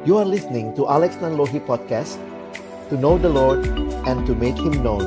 You 0.00 0.16
are 0.16 0.24
listening 0.24 0.72
to 0.80 0.88
Alex 0.88 1.20
Nanlohi 1.20 1.60
Podcast 1.60 2.16
To 2.88 2.96
know 2.96 3.20
the 3.20 3.28
Lord 3.28 3.60
and 4.08 4.24
to 4.24 4.32
make 4.32 4.56
Him 4.56 4.80
known 4.80 5.04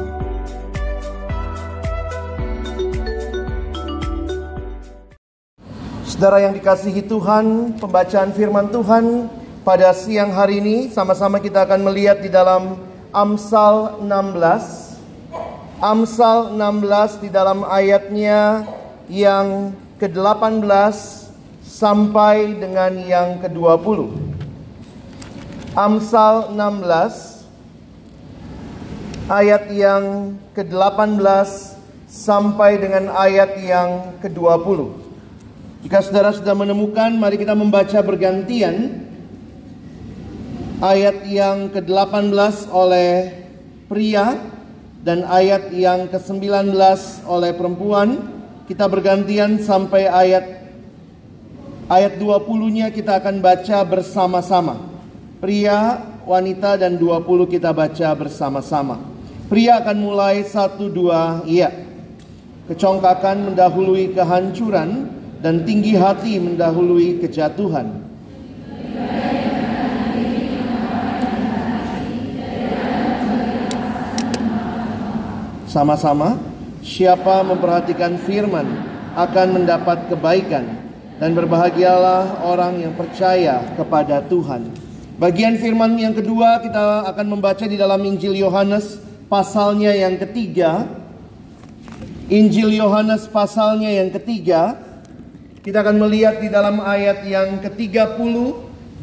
Saudara 6.05 6.45
yang 6.45 6.53
dikasihi 6.53 7.09
Tuhan, 7.09 7.73
pembacaan 7.81 8.37
firman 8.37 8.69
Tuhan 8.69 9.33
pada 9.65 9.97
siang 9.97 10.29
hari 10.29 10.61
ini 10.61 10.93
sama-sama 10.93 11.41
kita 11.41 11.65
akan 11.65 11.89
melihat 11.89 12.21
di 12.21 12.29
dalam 12.29 12.77
Amsal 13.09 13.97
16. 13.97 15.81
Amsal 15.81 16.53
16 16.53 17.17
di 17.25 17.33
dalam 17.33 17.65
ayatnya 17.65 18.61
yang 19.09 19.73
ke-18 19.97 20.69
sampai 21.65 22.61
dengan 22.61 22.93
yang 23.09 23.41
ke-20. 23.41 24.22
Amsal 25.73 26.53
16 26.53 27.49
ayat 29.25 29.73
yang 29.73 30.37
ke-18 30.53 31.17
sampai 32.05 32.77
dengan 32.77 33.09
ayat 33.09 33.57
yang 33.57 34.13
ke-20. 34.21 34.93
Jika 35.81 36.05
saudara 36.05 36.29
sudah 36.29 36.53
menemukan, 36.53 37.09
mari 37.17 37.41
kita 37.41 37.57
membaca 37.57 37.97
bergantian 38.05 39.01
ayat 40.77 41.25
yang 41.25 41.73
ke-18 41.73 42.69
oleh 42.69 43.33
pria 43.89 44.37
dan 45.01 45.25
ayat 45.25 45.73
yang 45.73 46.05
ke-19 46.05 46.69
oleh 47.25 47.49
perempuan. 47.49 48.21
Kita 48.69 48.85
bergantian 48.85 49.57
sampai 49.57 50.05
ayat 50.05 50.69
ayat 51.89 52.21
20-nya 52.21 52.93
kita 52.93 53.17
akan 53.17 53.41
baca 53.41 53.81
bersama-sama. 53.89 54.92
Pria, 55.43 55.99
wanita 56.23 56.79
dan 56.79 56.95
20 56.95 57.51
kita 57.51 57.75
baca 57.75 58.15
bersama-sama. 58.15 58.95
Pria 59.51 59.83
akan 59.83 59.97
mulai 59.99 60.39
satu 60.47 60.87
dua 60.87 61.43
iya. 61.43 61.67
Kecongkakan 62.71 63.51
mendahului 63.51 64.15
kehancuran 64.15 65.11
dan 65.43 65.67
tinggi 65.67 65.99
hati 65.99 66.39
mendahului 66.39 67.19
kejatuhan. 67.19 68.07
Sama-sama, 75.67 76.39
siapa 76.79 77.43
memperhatikan 77.43 78.15
firman 78.23 78.79
akan 79.19 79.59
mendapat 79.59 80.07
kebaikan 80.07 80.71
dan 81.19 81.35
berbahagialah 81.35 82.47
orang 82.47 82.79
yang 82.79 82.95
percaya 82.95 83.59
kepada 83.75 84.23
Tuhan. 84.23 84.82
Bagian 85.13 85.61
firman 85.61 85.93
yang 85.93 86.17
kedua 86.17 86.57
kita 86.57 87.05
akan 87.05 87.37
membaca 87.37 87.69
di 87.69 87.77
dalam 87.77 88.01
Injil 88.01 88.33
Yohanes 88.33 88.97
pasalnya 89.29 89.93
yang 89.93 90.17
ketiga. 90.17 90.89
Injil 92.33 92.73
Yohanes 92.73 93.29
pasalnya 93.29 93.93
yang 93.93 94.09
ketiga. 94.09 94.73
Kita 95.61 95.85
akan 95.85 96.01
melihat 96.01 96.41
di 96.41 96.49
dalam 96.49 96.81
ayat 96.81 97.29
yang 97.29 97.61
ke-30 97.61 98.33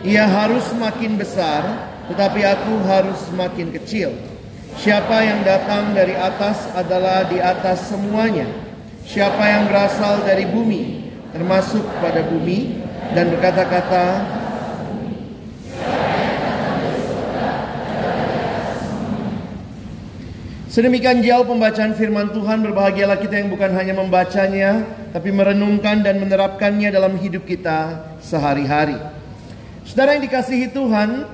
Ia 0.04 0.28
harus 0.28 0.68
makin 0.76 1.16
besar, 1.16 1.88
tetapi 2.12 2.44
aku 2.44 2.84
harus 2.84 3.16
makin 3.32 3.72
kecil. 3.72 4.12
Siapa 4.76 5.24
yang 5.24 5.40
datang 5.40 5.96
dari 5.96 6.12
atas 6.12 6.68
adalah 6.76 7.24
di 7.32 7.40
atas 7.40 7.88
semuanya. 7.88 8.44
Siapa 9.08 9.40
yang 9.40 9.72
berasal 9.72 10.20
dari 10.20 10.44
bumi, 10.44 11.08
termasuk 11.32 11.80
pada 12.04 12.20
bumi, 12.28 12.76
dan 13.16 13.32
berkata-kata, 13.32 14.06
Sedemikian 20.72 21.20
jauh 21.20 21.44
pembacaan 21.44 21.92
firman 21.92 22.32
Tuhan 22.32 22.64
berbahagialah 22.64 23.20
kita 23.20 23.44
yang 23.44 23.52
bukan 23.52 23.76
hanya 23.76 23.92
membacanya 23.92 25.01
tapi 25.12 25.28
merenungkan 25.28 26.00
dan 26.00 26.16
menerapkannya 26.18 26.88
dalam 26.88 27.20
hidup 27.20 27.44
kita 27.44 28.10
sehari-hari. 28.24 28.96
Saudara 29.84 30.16
yang 30.16 30.24
dikasihi 30.24 30.72
Tuhan, 30.72 31.28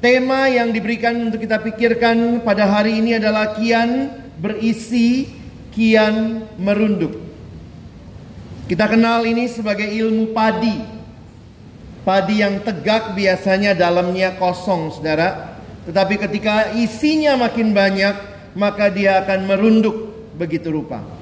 tema 0.00 0.48
yang 0.48 0.72
diberikan 0.72 1.12
untuk 1.28 1.44
kita 1.44 1.60
pikirkan 1.60 2.40
pada 2.40 2.64
hari 2.64 3.04
ini 3.04 3.20
adalah 3.20 3.52
kian 3.52 4.08
berisi, 4.40 5.28
kian 5.76 6.48
merunduk. 6.56 7.20
Kita 8.64 8.88
kenal 8.88 9.28
ini 9.28 9.44
sebagai 9.48 9.88
ilmu 9.88 10.32
padi. 10.32 10.96
Padi 12.08 12.40
yang 12.40 12.64
tegak 12.64 13.12
biasanya 13.12 13.76
dalamnya 13.76 14.40
kosong, 14.40 14.88
Saudara. 14.96 15.60
Tetapi 15.84 16.16
ketika 16.16 16.72
isinya 16.72 17.36
makin 17.36 17.76
banyak, 17.76 18.16
maka 18.56 18.88
dia 18.88 19.20
akan 19.20 19.44
merunduk 19.44 19.96
begitu 20.36 20.72
rupa. 20.72 21.17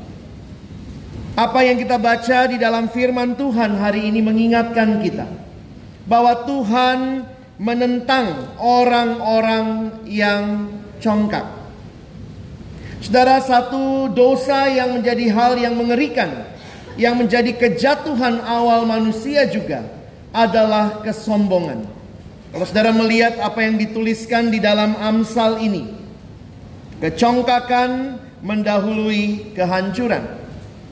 Apa 1.36 1.60
yang 1.68 1.76
kita 1.76 2.00
baca 2.00 2.48
di 2.48 2.56
dalam 2.56 2.88
firman 2.88 3.36
Tuhan 3.36 3.76
hari 3.76 4.08
ini 4.08 4.24
mengingatkan 4.24 5.04
kita 5.04 5.28
bahwa 6.08 6.48
Tuhan 6.48 7.28
menentang 7.60 8.56
orang-orang 8.56 10.00
yang 10.08 10.72
congkak. 10.96 11.44
Saudara, 13.04 13.44
satu 13.44 14.08
dosa 14.16 14.72
yang 14.72 14.96
menjadi 14.96 15.28
hal 15.28 15.60
yang 15.60 15.76
mengerikan, 15.76 16.48
yang 16.96 17.20
menjadi 17.20 17.52
kejatuhan 17.52 18.40
awal 18.40 18.88
manusia 18.88 19.44
juga 19.44 19.84
adalah 20.32 21.04
kesombongan. 21.04 21.84
Kalau 22.48 22.64
saudara 22.64 22.96
melihat 22.96 23.36
apa 23.44 23.60
yang 23.60 23.76
dituliskan 23.76 24.48
di 24.48 24.56
dalam 24.56 24.96
Amsal 24.96 25.60
ini, 25.60 25.96
Kecongkakan 26.96 28.16
mendahului 28.40 29.52
kehancuran. 29.52 30.45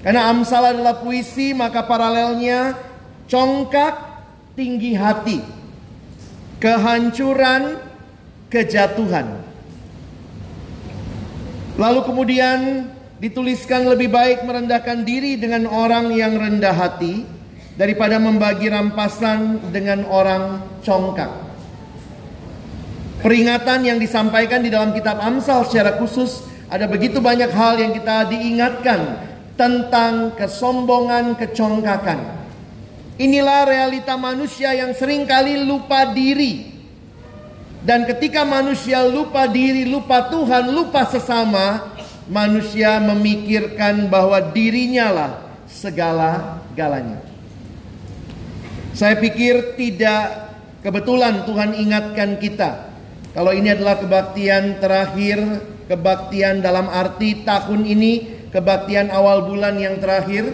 Karena 0.04 0.28
Amsal 0.28 0.76
adalah 0.76 1.00
puisi, 1.00 1.56
maka 1.56 1.80
paralelnya 1.88 2.76
congkak 3.24 3.96
tinggi 4.52 4.92
hati. 4.92 5.40
Kehancuran, 6.60 7.80
kejatuhan. 8.52 9.40
Lalu 11.80 12.00
kemudian 12.04 12.58
dituliskan 13.16 13.88
lebih 13.88 14.12
baik 14.12 14.44
merendahkan 14.44 15.08
diri 15.08 15.40
dengan 15.40 15.64
orang 15.72 16.12
yang 16.12 16.36
rendah 16.36 16.76
hati 16.76 17.24
daripada 17.80 18.20
membagi 18.20 18.68
rampasan 18.68 19.72
dengan 19.72 20.04
orang 20.04 20.60
congkak. 20.84 21.32
Peringatan 23.24 23.88
yang 23.88 23.96
disampaikan 23.96 24.60
di 24.60 24.68
dalam 24.68 24.92
kitab 24.92 25.16
Amsal 25.16 25.64
secara 25.64 25.96
khusus 25.96 26.44
ada 26.68 26.84
begitu 26.84 27.24
banyak 27.24 27.48
hal 27.56 27.80
yang 27.80 27.96
kita 27.96 28.28
diingatkan 28.28 29.32
tentang 29.54 30.34
kesombongan, 30.34 31.38
kecongkakan. 31.38 32.46
Inilah 33.14 33.62
realita 33.66 34.18
manusia 34.18 34.74
yang 34.74 34.90
sering 34.94 35.22
kali 35.24 35.62
lupa 35.62 36.10
diri. 36.10 36.74
Dan 37.84 38.08
ketika 38.08 38.42
manusia 38.42 39.04
lupa 39.04 39.46
diri, 39.46 39.86
lupa 39.86 40.26
Tuhan, 40.32 40.72
lupa 40.72 41.04
sesama, 41.06 41.94
manusia 42.26 42.98
memikirkan 42.98 44.08
bahwa 44.08 44.40
dirinya 44.50 45.12
lah 45.12 45.30
segala-galanya. 45.68 47.20
Saya 48.96 49.20
pikir 49.20 49.76
tidak 49.76 50.54
kebetulan 50.80 51.44
Tuhan 51.44 51.76
ingatkan 51.76 52.40
kita 52.40 52.94
kalau 53.34 53.50
ini 53.50 53.74
adalah 53.74 53.98
kebaktian 53.98 54.78
terakhir, 54.78 55.42
kebaktian 55.90 56.62
dalam 56.62 56.86
arti 56.86 57.42
tahun 57.42 57.82
ini, 57.82 58.33
kebaktian 58.54 59.10
awal 59.10 59.50
bulan 59.50 59.74
yang 59.82 59.98
terakhir, 59.98 60.46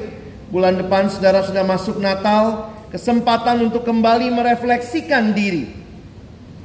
bulan 0.49 0.81
depan 0.81 1.13
saudara 1.13 1.45
sudah 1.45 1.61
masuk 1.61 2.01
Natal, 2.01 2.73
kesempatan 2.89 3.69
untuk 3.69 3.85
kembali 3.85 4.33
merefleksikan 4.33 5.37
diri. 5.37 5.77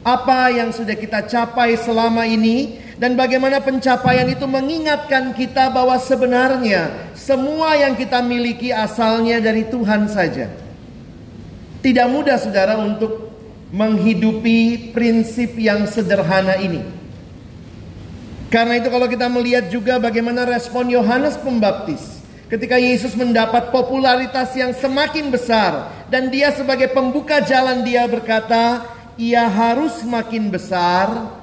Apa 0.06 0.54
yang 0.56 0.72
sudah 0.72 0.96
kita 0.96 1.28
capai 1.28 1.76
selama 1.76 2.24
ini 2.24 2.80
dan 2.96 3.20
bagaimana 3.20 3.60
pencapaian 3.60 4.32
itu 4.32 4.48
mengingatkan 4.48 5.36
kita 5.36 5.68
bahwa 5.74 6.00
sebenarnya 6.00 7.12
semua 7.18 7.76
yang 7.76 8.00
kita 8.00 8.24
miliki 8.24 8.72
asalnya 8.72 9.44
dari 9.44 9.68
Tuhan 9.68 10.08
saja. 10.08 10.48
Tidak 11.84 12.08
mudah 12.08 12.40
saudara 12.40 12.80
untuk 12.80 13.34
menghidupi 13.76 14.94
prinsip 14.96 15.58
yang 15.60 15.84
sederhana 15.90 16.56
ini. 16.62 16.94
Karena 18.53 18.77
itu 18.77 18.88
kalau 18.94 19.09
kita 19.09 19.25
melihat 19.27 19.68
juga 19.74 19.97
bagaimana 19.97 20.45
respon 20.45 20.88
Yohanes 20.88 21.36
Pembaptis 21.42 22.15
Ketika 22.45 22.77
Yesus 22.77 23.18
mendapat 23.18 23.74
popularitas 23.74 24.53
yang 24.53 24.69
semakin 24.69 25.33
besar 25.33 25.89
dan 26.13 26.30
dia 26.30 26.53
sebagai 26.53 26.94
pembuka 26.94 27.42
jalan 27.42 27.81
dia 27.81 28.06
berkata, 28.06 28.86
"Ia 29.18 29.50
harus 29.50 30.06
makin 30.06 30.53
besar, 30.53 31.36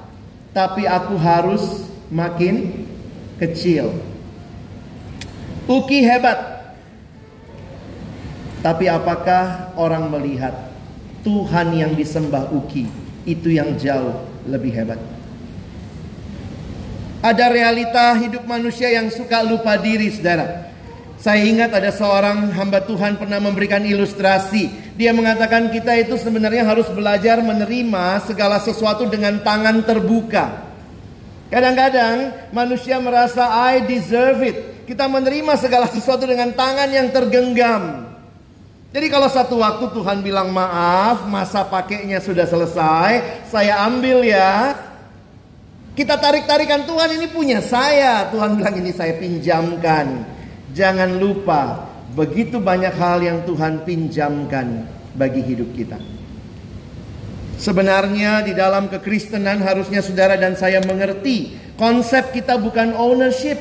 tapi 0.55 0.87
aku 0.87 1.19
harus 1.19 1.91
makin 2.07 2.87
kecil." 3.43 3.99
Uki 5.67 6.07
hebat. 6.07 6.39
Tapi 8.63 8.87
apakah 8.87 9.75
orang 9.75 10.07
melihat 10.07 10.55
Tuhan 11.27 11.75
yang 11.75 11.99
disembah 11.99 12.47
Uki 12.55 12.87
itu 13.27 13.51
yang 13.51 13.75
jauh 13.75 14.23
lebih 14.47 14.71
hebat? 14.71 15.03
Ada 17.23 17.55
realita 17.55 18.19
hidup 18.19 18.51
manusia 18.51 18.91
yang 18.91 19.07
suka 19.07 19.47
lupa 19.47 19.79
diri, 19.79 20.11
saudara. 20.11 20.75
Saya 21.23 21.47
ingat 21.47 21.71
ada 21.71 21.95
seorang 21.95 22.51
hamba 22.51 22.83
Tuhan 22.83 23.15
pernah 23.15 23.39
memberikan 23.39 23.79
ilustrasi. 23.79 24.99
Dia 24.99 25.15
mengatakan 25.15 25.71
kita 25.71 25.95
itu 26.03 26.19
sebenarnya 26.19 26.67
harus 26.67 26.91
belajar 26.91 27.39
menerima 27.39 28.27
segala 28.27 28.59
sesuatu 28.59 29.07
dengan 29.07 29.39
tangan 29.39 29.87
terbuka. 29.87 30.67
Kadang-kadang 31.47 32.51
manusia 32.51 32.99
merasa 32.99 33.71
I 33.71 33.87
deserve 33.87 34.43
it. 34.43 34.57
Kita 34.91 35.07
menerima 35.07 35.55
segala 35.63 35.87
sesuatu 35.87 36.27
dengan 36.27 36.51
tangan 36.51 36.91
yang 36.91 37.15
tergenggam. 37.15 38.11
Jadi 38.91 39.07
kalau 39.07 39.31
satu 39.31 39.63
waktu 39.63 39.95
Tuhan 39.95 40.27
bilang 40.27 40.51
maaf, 40.51 41.23
masa 41.31 41.63
pakainya 41.63 42.19
sudah 42.19 42.51
selesai, 42.51 43.47
saya 43.47 43.79
ambil 43.87 44.27
ya. 44.27 44.75
Kita 45.93 46.17
tarik-tarikan 46.17 46.89
Tuhan 46.89 47.21
ini 47.21 47.29
punya 47.29 47.61
saya. 47.61 48.33
Tuhan 48.33 48.57
bilang 48.57 48.81
ini 48.81 48.97
saya 48.97 49.13
pinjamkan. 49.21 50.25
Jangan 50.73 51.21
lupa, 51.21 51.85
begitu 52.17 52.57
banyak 52.57 52.97
hal 52.97 53.21
yang 53.21 53.45
Tuhan 53.45 53.85
pinjamkan 53.85 54.89
bagi 55.13 55.45
hidup 55.45 55.69
kita. 55.77 56.01
Sebenarnya 57.61 58.41
di 58.41 58.57
dalam 58.57 58.89
kekristenan 58.89 59.61
harusnya 59.61 60.01
saudara 60.01 60.41
dan 60.41 60.57
saya 60.57 60.81
mengerti 60.81 61.61
konsep 61.77 62.33
kita 62.33 62.57
bukan 62.57 62.97
ownership. 62.97 63.61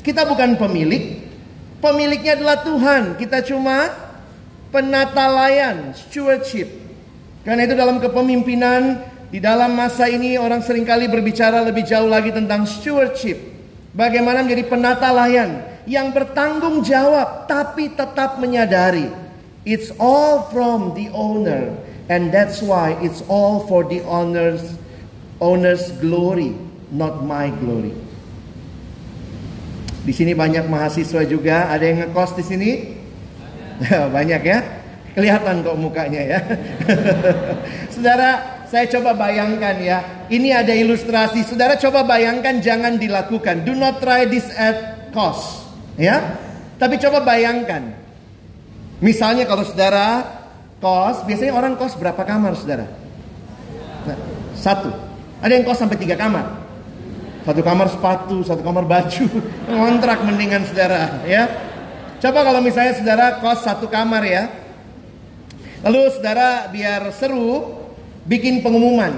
Kita 0.00 0.24
bukan 0.24 0.56
pemilik. 0.56 1.28
Pemiliknya 1.84 2.40
adalah 2.40 2.64
Tuhan. 2.64 3.20
Kita 3.20 3.44
cuma 3.44 3.92
penata 4.72 5.28
layan, 5.28 5.92
stewardship. 5.92 6.72
Karena 7.44 7.68
itu 7.68 7.76
dalam 7.76 8.00
kepemimpinan 8.00 9.12
di 9.34 9.42
dalam 9.42 9.74
masa 9.74 10.06
ini 10.06 10.38
orang 10.38 10.62
sering 10.62 10.86
kali 10.86 11.10
berbicara 11.10 11.58
lebih 11.66 11.82
jauh 11.82 12.06
lagi 12.06 12.30
tentang 12.30 12.62
stewardship. 12.70 13.34
Bagaimana 13.90 14.46
menjadi 14.46 14.62
penata 14.70 15.10
layan 15.10 15.58
yang 15.90 16.14
bertanggung 16.14 16.86
jawab 16.86 17.50
tapi 17.50 17.90
tetap 17.90 18.38
menyadari 18.38 19.10
it's 19.66 19.90
all 19.98 20.46
from 20.54 20.94
the 20.94 21.10
owner 21.10 21.74
and 22.06 22.30
that's 22.30 22.62
why 22.62 22.94
it's 23.02 23.26
all 23.26 23.66
for 23.66 23.82
the 23.82 23.98
owner's 24.06 24.78
owner's 25.42 25.90
glory 25.98 26.54
not 26.94 27.26
my 27.26 27.50
glory. 27.58 27.90
Di 30.06 30.14
sini 30.14 30.30
banyak 30.30 30.70
mahasiswa 30.70 31.26
juga, 31.26 31.74
ada 31.74 31.82
yang 31.82 32.06
ngekos 32.06 32.38
di 32.38 32.44
sini? 32.46 32.70
banyak 34.14 34.42
ya. 34.46 34.62
Kelihatan 35.18 35.66
kok 35.66 35.74
mukanya 35.74 36.22
ya. 36.22 36.38
Saudara, 37.94 38.53
saya 38.74 38.90
coba 38.90 39.14
bayangkan 39.14 39.78
ya. 39.78 40.26
Ini 40.26 40.50
ada 40.50 40.74
ilustrasi. 40.74 41.46
Saudara 41.46 41.78
coba 41.78 42.02
bayangkan 42.02 42.58
jangan 42.58 42.98
dilakukan. 42.98 43.62
Do 43.62 43.78
not 43.78 44.02
try 44.02 44.26
this 44.26 44.50
at 44.58 45.14
cost. 45.14 45.62
Ya, 45.94 46.42
tapi 46.74 46.98
coba 46.98 47.22
bayangkan. 47.22 47.94
Misalnya 48.98 49.46
kalau 49.46 49.62
saudara 49.62 50.26
kos, 50.82 51.22
biasanya 51.22 51.54
orang 51.54 51.78
kos 51.78 51.94
berapa 51.94 52.18
kamar 52.26 52.58
saudara? 52.58 52.90
Satu. 54.58 54.90
Ada 55.38 55.54
yang 55.54 55.62
kos 55.62 55.78
sampai 55.78 55.94
tiga 55.94 56.18
kamar. 56.18 56.66
Satu 57.46 57.62
kamar 57.62 57.86
sepatu, 57.94 58.42
satu 58.42 58.66
kamar 58.66 58.90
baju, 58.90 59.24
kontrak 59.70 60.18
mendingan 60.26 60.66
saudara, 60.66 61.22
ya. 61.28 61.46
Coba 62.18 62.42
kalau 62.42 62.58
misalnya 62.58 62.98
saudara 62.98 63.38
kos 63.38 63.62
satu 63.62 63.86
kamar 63.86 64.26
ya. 64.26 64.50
Lalu 65.86 66.10
saudara 66.10 66.72
biar 66.74 67.12
seru 67.14 67.83
bikin 68.28 68.64
pengumuman. 68.64 69.12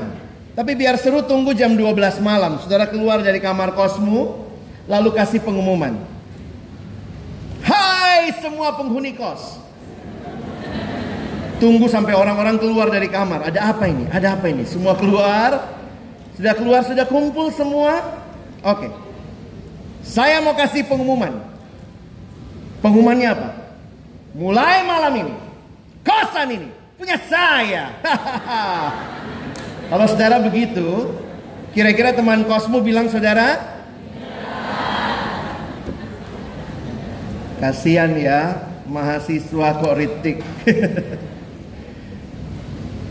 Tapi 0.56 0.72
biar 0.72 0.96
seru 0.96 1.20
tunggu 1.24 1.52
jam 1.52 1.76
12 1.76 2.20
malam. 2.24 2.58
Saudara 2.62 2.88
keluar 2.88 3.20
dari 3.20 3.38
kamar 3.38 3.76
kosmu 3.76 4.46
lalu 4.88 5.10
kasih 5.12 5.42
pengumuman. 5.44 6.00
Hai 7.60 8.32
semua 8.40 8.72
penghuni 8.74 9.12
kos. 9.12 9.60
Tunggu 11.56 11.88
sampai 11.88 12.12
orang-orang 12.12 12.60
keluar 12.60 12.92
dari 12.92 13.08
kamar. 13.08 13.48
Ada 13.48 13.72
apa 13.72 13.88
ini? 13.88 14.04
Ada 14.12 14.36
apa 14.36 14.46
ini? 14.48 14.64
Semua 14.68 14.92
keluar. 14.96 15.76
Sudah 16.36 16.52
keluar, 16.52 16.84
sudah 16.84 17.08
kumpul 17.08 17.48
semua. 17.48 18.20
Oke. 18.60 18.92
Saya 20.04 20.40
mau 20.44 20.52
kasih 20.52 20.84
pengumuman. 20.84 21.32
Pengumumannya 22.84 23.28
apa? 23.32 23.48
Mulai 24.36 24.84
malam 24.84 25.12
ini, 25.16 25.34
kosan 26.04 26.60
ini 26.60 26.75
punya 26.96 27.20
saya. 27.28 27.92
Kalau 29.92 30.06
saudara 30.10 30.42
begitu, 30.42 31.14
kira-kira 31.76 32.16
teman 32.16 32.48
kosmu 32.48 32.82
bilang 32.82 33.12
saudara, 33.12 33.56
Kasihan 37.60 38.12
ya 38.16 38.68
mahasiswa 38.84 39.68
kok 39.80 39.96
ritik. 39.96 40.44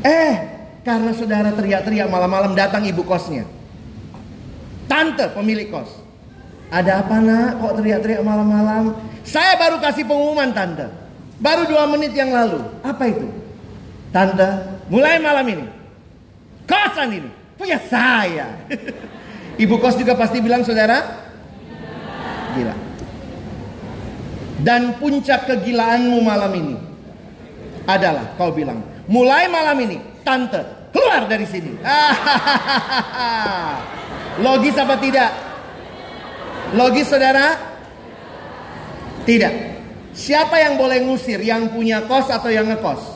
eh, 0.06 0.34
karena 0.86 1.12
saudara 1.18 1.50
teriak-teriak 1.50 2.10
malam-malam 2.10 2.54
datang 2.54 2.86
ibu 2.86 3.02
kosnya. 3.02 3.46
Tante 4.86 5.34
pemilik 5.34 5.74
kos. 5.74 5.90
Ada 6.70 7.06
apa 7.06 7.18
nak 7.22 7.62
kok 7.62 7.74
teriak-teriak 7.81 8.22
malam-malam? 8.22 8.94
Saya 9.26 9.58
baru 9.58 9.81
kasih 9.81 10.06
pengumuman 10.06 10.54
tante. 10.54 10.94
Baru 11.42 11.66
dua 11.66 11.90
menit 11.90 12.14
yang 12.14 12.30
lalu. 12.30 12.62
Apa 12.86 13.10
itu? 13.10 13.44
Tante, 14.16 14.48
mulai 14.88 15.20
malam 15.20 15.44
ini. 15.44 15.68
Kosan 16.64 17.20
ini 17.20 17.28
punya 17.60 17.76
saya. 17.92 18.48
Ibu 19.64 19.76
kos 19.76 20.00
juga 20.00 20.16
pasti 20.16 20.40
bilang 20.40 20.64
saudara. 20.64 21.04
Gila. 22.56 22.76
Dan 24.64 24.95
puncak 25.04 25.52
kegilaanmu 25.52 26.24
malam 26.24 26.48
ini 26.56 26.76
adalah 27.84 28.40
kau 28.40 28.56
bilang, 28.56 28.80
mulai 29.12 29.52
malam 29.52 29.84
ini, 29.84 30.00
tante, 30.24 30.64
keluar 30.95 31.28
dari 31.28 31.44
sini. 31.44 31.76
Logis 34.48 34.80
apa 34.80 34.95
tidak? 34.95 35.31
Logis 36.72 37.12
saudara? 37.12 37.52
Tidak. 39.28 39.54
Siapa 40.16 40.56
yang 40.56 40.80
boleh 40.80 41.04
ngusir? 41.04 41.44
Yang 41.44 41.76
punya 41.76 42.00
kos 42.07 42.31
atau 42.31 42.48
yang 42.48 42.72
ngekos? 42.72 43.15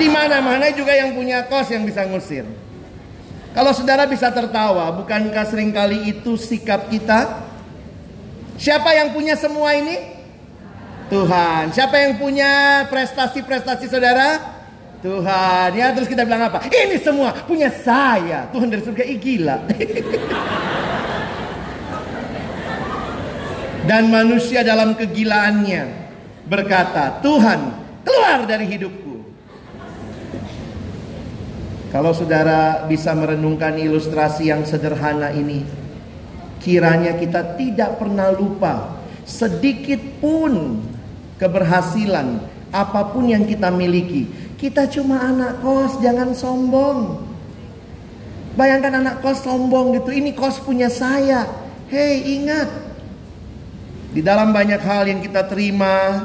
Di 0.00 0.06
mana-mana 0.08 0.72
juga 0.72 0.96
yang 0.96 1.12
punya 1.12 1.44
kos 1.46 1.68
yang 1.72 1.84
bisa 1.84 2.04
ngusir. 2.08 2.44
Kalau 3.52 3.76
saudara 3.76 4.08
bisa 4.08 4.32
tertawa, 4.32 4.88
bukankah 4.96 5.44
sering 5.44 5.72
kali 5.76 6.08
itu 6.08 6.40
sikap 6.40 6.88
kita? 6.88 7.44
Siapa 8.56 8.96
yang 8.96 9.12
punya 9.12 9.36
semua 9.36 9.76
ini? 9.76 10.16
Tuhan. 11.12 11.68
Siapa 11.76 12.00
yang 12.00 12.16
punya 12.16 12.84
prestasi-prestasi 12.88 13.92
saudara? 13.92 14.40
Tuhan. 15.04 15.76
Ya 15.76 15.92
terus 15.92 16.08
kita 16.08 16.24
bilang 16.24 16.48
apa? 16.48 16.64
Ini 16.70 16.96
semua 17.02 17.34
punya 17.44 17.68
saya. 17.68 18.48
Tuhan 18.54 18.72
dari 18.72 18.80
surga, 18.80 19.04
ih 19.04 19.18
gila. 19.20 19.56
Dan 23.90 24.14
manusia 24.14 24.62
dalam 24.62 24.94
kegilaannya 24.94 25.90
berkata, 26.46 27.18
Tuhan 27.18 27.60
keluar 28.06 28.46
dari 28.46 28.70
hidupku. 28.70 29.01
Kalau 31.92 32.16
saudara 32.16 32.88
bisa 32.88 33.12
merenungkan 33.12 33.76
ilustrasi 33.76 34.48
yang 34.48 34.64
sederhana 34.64 35.28
ini, 35.28 35.60
kiranya 36.64 37.20
kita 37.20 37.60
tidak 37.60 38.00
pernah 38.00 38.32
lupa 38.32 38.96
sedikit 39.28 40.00
pun 40.16 40.80
keberhasilan, 41.36 42.40
apa 42.72 43.12
pun 43.12 43.28
yang 43.28 43.44
kita 43.44 43.68
miliki. 43.68 44.24
Kita 44.56 44.88
cuma 44.88 45.20
anak 45.20 45.60
kos, 45.60 46.00
jangan 46.00 46.32
sombong. 46.32 47.28
Bayangkan 48.56 49.04
anak 49.04 49.20
kos 49.20 49.44
sombong 49.44 49.92
gitu, 50.00 50.16
ini 50.16 50.32
kos 50.32 50.64
punya 50.64 50.88
saya. 50.88 51.44
Hei, 51.92 52.40
ingat. 52.40 52.72
Di 54.16 54.24
dalam 54.24 54.48
banyak 54.48 54.80
hal 54.80 55.12
yang 55.12 55.20
kita 55.20 55.44
terima, 55.44 56.24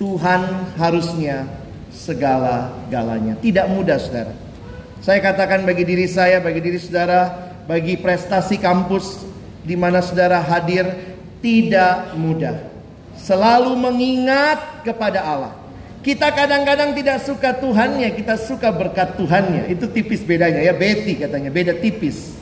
Tuhan 0.00 0.72
harusnya 0.80 1.44
segala-galanya. 1.92 3.36
Tidak 3.44 3.66
mudah, 3.68 4.00
saudara. 4.00 4.45
Saya 5.04 5.20
katakan 5.20 5.62
bagi 5.68 5.84
diri 5.84 6.08
saya, 6.08 6.40
bagi 6.40 6.60
diri 6.60 6.80
saudara, 6.80 7.52
bagi 7.68 7.98
prestasi 8.00 8.56
kampus 8.56 9.26
di 9.66 9.74
mana 9.74 10.00
saudara 10.00 10.38
hadir, 10.40 10.86
tidak 11.42 12.16
mudah 12.16 12.76
Selalu 13.16 13.74
mengingat 13.74 14.86
kepada 14.86 15.24
Allah. 15.24 15.54
Kita 16.04 16.30
kadang-kadang 16.30 16.94
tidak 16.94 17.26
suka 17.26 17.50
Tuhannya, 17.58 18.14
kita 18.14 18.38
suka 18.38 18.70
berkat 18.70 19.18
Tuhannya. 19.18 19.66
Itu 19.66 19.90
tipis 19.90 20.22
bedanya 20.22 20.62
ya, 20.62 20.70
Betty 20.70 21.18
katanya, 21.18 21.50
beda 21.50 21.74
tipis. 21.82 22.38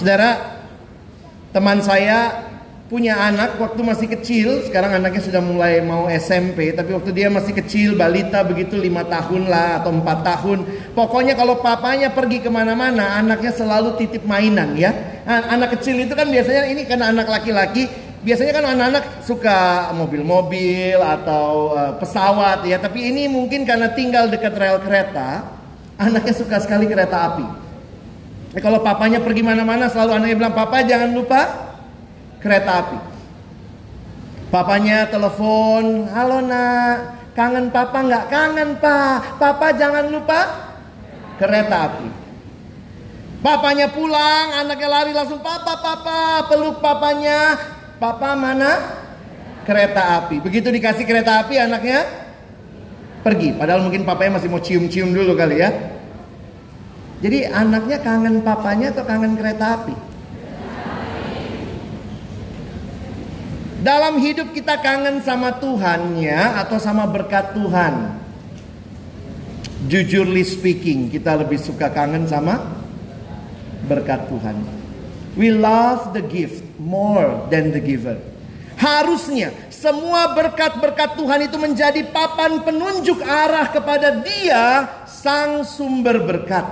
Saudara, 0.00 0.62
teman 1.52 1.84
saya 1.84 2.47
punya 2.88 3.20
anak 3.20 3.60
waktu 3.60 3.84
masih 3.84 4.08
kecil, 4.08 4.64
sekarang 4.64 4.96
anaknya 4.96 5.20
sudah 5.20 5.44
mulai 5.44 5.84
mau 5.84 6.08
SMP, 6.08 6.72
tapi 6.72 6.96
waktu 6.96 7.12
dia 7.12 7.28
masih 7.28 7.52
kecil, 7.52 8.00
balita 8.00 8.40
begitu 8.40 8.80
lima 8.80 9.04
tahun 9.04 9.44
lah 9.44 9.84
atau 9.84 9.92
empat 9.92 10.18
tahun. 10.24 10.58
Pokoknya 10.96 11.36
kalau 11.36 11.60
papanya 11.60 12.08
pergi 12.08 12.40
ke 12.40 12.48
mana-mana, 12.48 13.20
anaknya 13.20 13.52
selalu 13.52 14.00
titip 14.00 14.24
mainan 14.24 14.72
ya. 14.72 15.20
Anak 15.28 15.76
kecil 15.76 16.00
itu 16.00 16.16
kan 16.16 16.32
biasanya 16.32 16.64
ini 16.72 16.88
karena 16.88 17.12
anak 17.12 17.28
laki-laki, 17.28 17.92
biasanya 18.24 18.56
kan 18.56 18.64
anak-anak 18.72 19.04
suka 19.20 19.92
mobil-mobil 19.92 20.96
atau 20.96 21.76
uh, 21.76 21.92
pesawat 22.00 22.64
ya. 22.64 22.80
Tapi 22.80 23.12
ini 23.12 23.28
mungkin 23.28 23.68
karena 23.68 23.92
tinggal 23.92 24.32
dekat 24.32 24.56
rel 24.56 24.80
kereta, 24.80 25.44
anaknya 26.00 26.32
suka 26.32 26.56
sekali 26.64 26.88
kereta 26.88 27.36
api. 27.36 27.46
Ya, 28.56 28.64
kalau 28.64 28.80
papanya 28.80 29.20
pergi 29.20 29.44
mana-mana 29.44 29.92
selalu 29.92 30.24
anaknya 30.24 30.36
bilang, 30.40 30.56
papa 30.56 30.80
jangan 30.80 31.12
lupa 31.12 31.67
kereta 32.38 32.72
api. 32.86 32.98
Papanya 34.48 35.04
telepon, 35.12 36.08
halo 36.08 36.40
nak, 36.40 36.96
kangen 37.36 37.68
papa 37.68 37.98
nggak? 38.00 38.24
Kangen 38.32 38.70
pak, 38.80 39.36
papa 39.36 39.76
jangan 39.76 40.08
lupa 40.08 40.40
kereta 41.36 41.76
api. 41.92 42.08
Papanya 43.38 43.86
pulang, 43.92 44.46
anaknya 44.56 44.88
lari 44.90 45.12
langsung 45.14 45.38
papa 45.38 45.78
papa 45.78 46.48
peluk 46.50 46.82
papanya. 46.82 47.54
Papa 47.98 48.34
mana? 48.34 48.72
Kereta 49.62 50.22
api. 50.22 50.40
Begitu 50.40 50.72
dikasih 50.72 51.04
kereta 51.04 51.44
api 51.44 51.60
anaknya 51.60 52.08
pergi. 53.22 53.52
Padahal 53.54 53.84
mungkin 53.84 54.02
papanya 54.08 54.40
masih 54.40 54.48
mau 54.48 54.62
cium-cium 54.62 55.12
dulu 55.12 55.36
kali 55.36 55.60
ya. 55.60 55.70
Jadi 57.20 57.46
anaknya 57.50 57.98
kangen 58.00 58.40
papanya 58.42 58.94
atau 58.94 59.04
kangen 59.04 59.34
kereta 59.36 59.82
api? 59.82 60.07
Dalam 63.78 64.18
hidup 64.18 64.50
kita 64.50 64.82
kangen 64.82 65.22
sama 65.22 65.54
Tuhannya 65.54 66.58
atau 66.66 66.82
sama 66.82 67.06
berkat 67.06 67.54
Tuhan? 67.54 68.10
Jujurly 69.86 70.42
speaking, 70.42 71.06
kita 71.06 71.38
lebih 71.38 71.62
suka 71.62 71.86
kangen 71.86 72.26
sama 72.26 72.58
berkat 73.86 74.26
Tuhan. 74.26 74.58
We 75.38 75.54
love 75.54 76.10
the 76.10 76.26
gift 76.26 76.66
more 76.82 77.46
than 77.54 77.70
the 77.70 77.78
giver. 77.78 78.18
Harusnya 78.74 79.54
semua 79.70 80.34
berkat-berkat 80.34 81.14
Tuhan 81.14 81.46
itu 81.46 81.54
menjadi 81.54 82.02
papan 82.10 82.66
penunjuk 82.66 83.22
arah 83.22 83.70
kepada 83.70 84.18
Dia, 84.26 84.90
Sang 85.06 85.62
Sumber 85.62 86.18
berkat. 86.26 86.66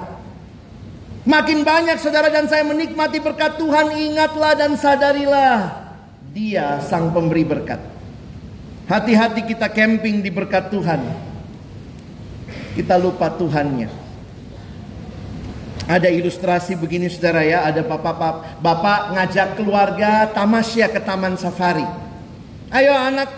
Makin 1.23 1.63
banyak 1.63 2.03
saudara 2.03 2.35
dan 2.35 2.51
saya 2.51 2.67
menikmati 2.67 3.23
berkat 3.23 3.63
Tuhan, 3.63 3.95
ingatlah 3.95 4.59
dan 4.59 4.75
sadarilah 4.75 5.86
dia 6.37 6.85
sang 6.85 7.17
pemberi 7.17 7.49
berkat. 7.49 7.81
Hati-hati 8.85 9.49
kita 9.49 9.73
camping 9.73 10.21
di 10.21 10.29
berkat 10.29 10.69
Tuhan. 10.69 11.01
Kita 12.77 13.01
lupa 13.01 13.33
Tuhannya. 13.33 13.89
Ada 15.89 16.13
ilustrasi 16.13 16.77
begini 16.77 17.09
saudara 17.09 17.41
ya, 17.41 17.65
ada 17.65 17.81
bapak, 17.81 18.61
bapak 18.61 19.17
ngajak 19.17 19.49
keluarga 19.57 20.29
tamasya 20.29 20.93
ke 20.93 21.01
taman 21.01 21.41
safari. 21.41 21.89
Ayo 22.69 22.93
anak, 22.93 23.33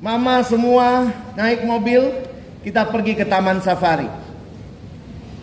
mama 0.00 0.40
semua 0.48 1.12
naik 1.36 1.66
mobil, 1.66 2.24
kita 2.64 2.88
pergi 2.88 3.20
ke 3.20 3.26
taman 3.28 3.60
safari. 3.60 4.08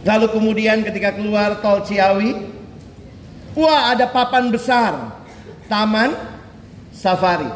Lalu 0.01 0.27
kemudian 0.33 0.81
ketika 0.81 1.13
keluar 1.13 1.61
tol 1.61 1.85
Ciawi, 1.85 2.41
wah 3.53 3.93
ada 3.93 4.09
papan 4.09 4.49
besar, 4.49 5.19
taman 5.69 6.30
safari. 7.01 7.49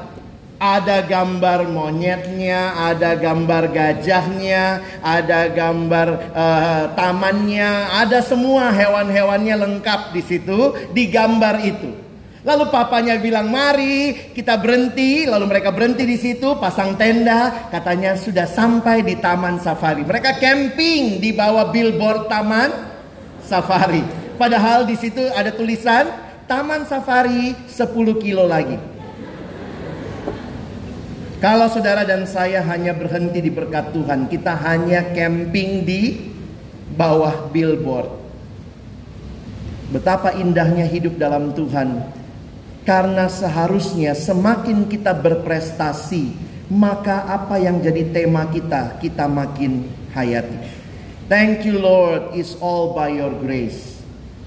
Ada 0.56 1.06
gambar 1.06 1.68
monyetnya, 1.70 2.74
ada 2.90 3.14
gambar 3.14 3.70
gajahnya, 3.70 4.82
ada 5.04 5.52
gambar 5.52 6.08
uh, 6.32 6.84
tamannya, 6.96 7.92
ada 7.92 8.24
semua 8.24 8.72
hewan-hewannya 8.72 9.56
lengkap 9.62 10.16
di 10.16 10.22
situ, 10.24 10.74
di 10.96 11.12
gambar 11.12 11.56
itu. 11.60 11.92
Lalu 12.48 12.72
papanya 12.72 13.20
bilang, 13.20 13.52
"Mari 13.52 14.32
kita 14.32 14.56
berhenti." 14.56 15.28
Lalu 15.28 15.46
mereka 15.50 15.76
berhenti 15.76 16.08
di 16.08 16.16
situ, 16.16 16.56
pasang 16.56 16.96
tenda, 16.96 17.68
katanya 17.68 18.16
sudah 18.16 18.48
sampai 18.48 19.04
di 19.04 19.20
taman 19.20 19.60
safari. 19.60 20.08
Mereka 20.08 20.40
camping 20.40 21.20
di 21.20 21.36
bawah 21.36 21.68
billboard 21.68 22.32
taman 22.32 22.72
safari. 23.44 24.02
Padahal 24.40 24.88
di 24.88 24.96
situ 24.96 25.22
ada 25.36 25.52
tulisan 25.52 26.26
Taman 26.46 26.86
Safari 26.86 27.58
10 27.66 28.22
kilo 28.22 28.46
lagi. 28.46 28.78
Kalau 31.44 31.68
saudara 31.68 32.08
dan 32.08 32.24
saya 32.24 32.64
hanya 32.64 32.96
berhenti 32.96 33.44
di 33.44 33.52
berkat 33.52 33.92
Tuhan, 33.92 34.32
kita 34.32 34.56
hanya 34.56 35.12
camping 35.12 35.84
di 35.84 36.32
bawah 36.96 37.52
billboard. 37.52 38.08
Betapa 39.92 40.32
indahnya 40.34 40.88
hidup 40.88 41.20
dalam 41.20 41.52
Tuhan. 41.52 42.24
Karena 42.86 43.26
seharusnya 43.26 44.14
semakin 44.14 44.86
kita 44.86 45.12
berprestasi, 45.18 46.38
maka 46.70 47.26
apa 47.26 47.58
yang 47.58 47.82
jadi 47.82 48.14
tema 48.14 48.46
kita, 48.46 49.02
kita 49.02 49.26
makin 49.26 49.90
hayati. 50.14 50.70
Thank 51.26 51.66
you 51.66 51.82
Lord, 51.82 52.38
is 52.38 52.54
all 52.62 52.94
by 52.94 53.10
your 53.10 53.34
grace. 53.42 53.98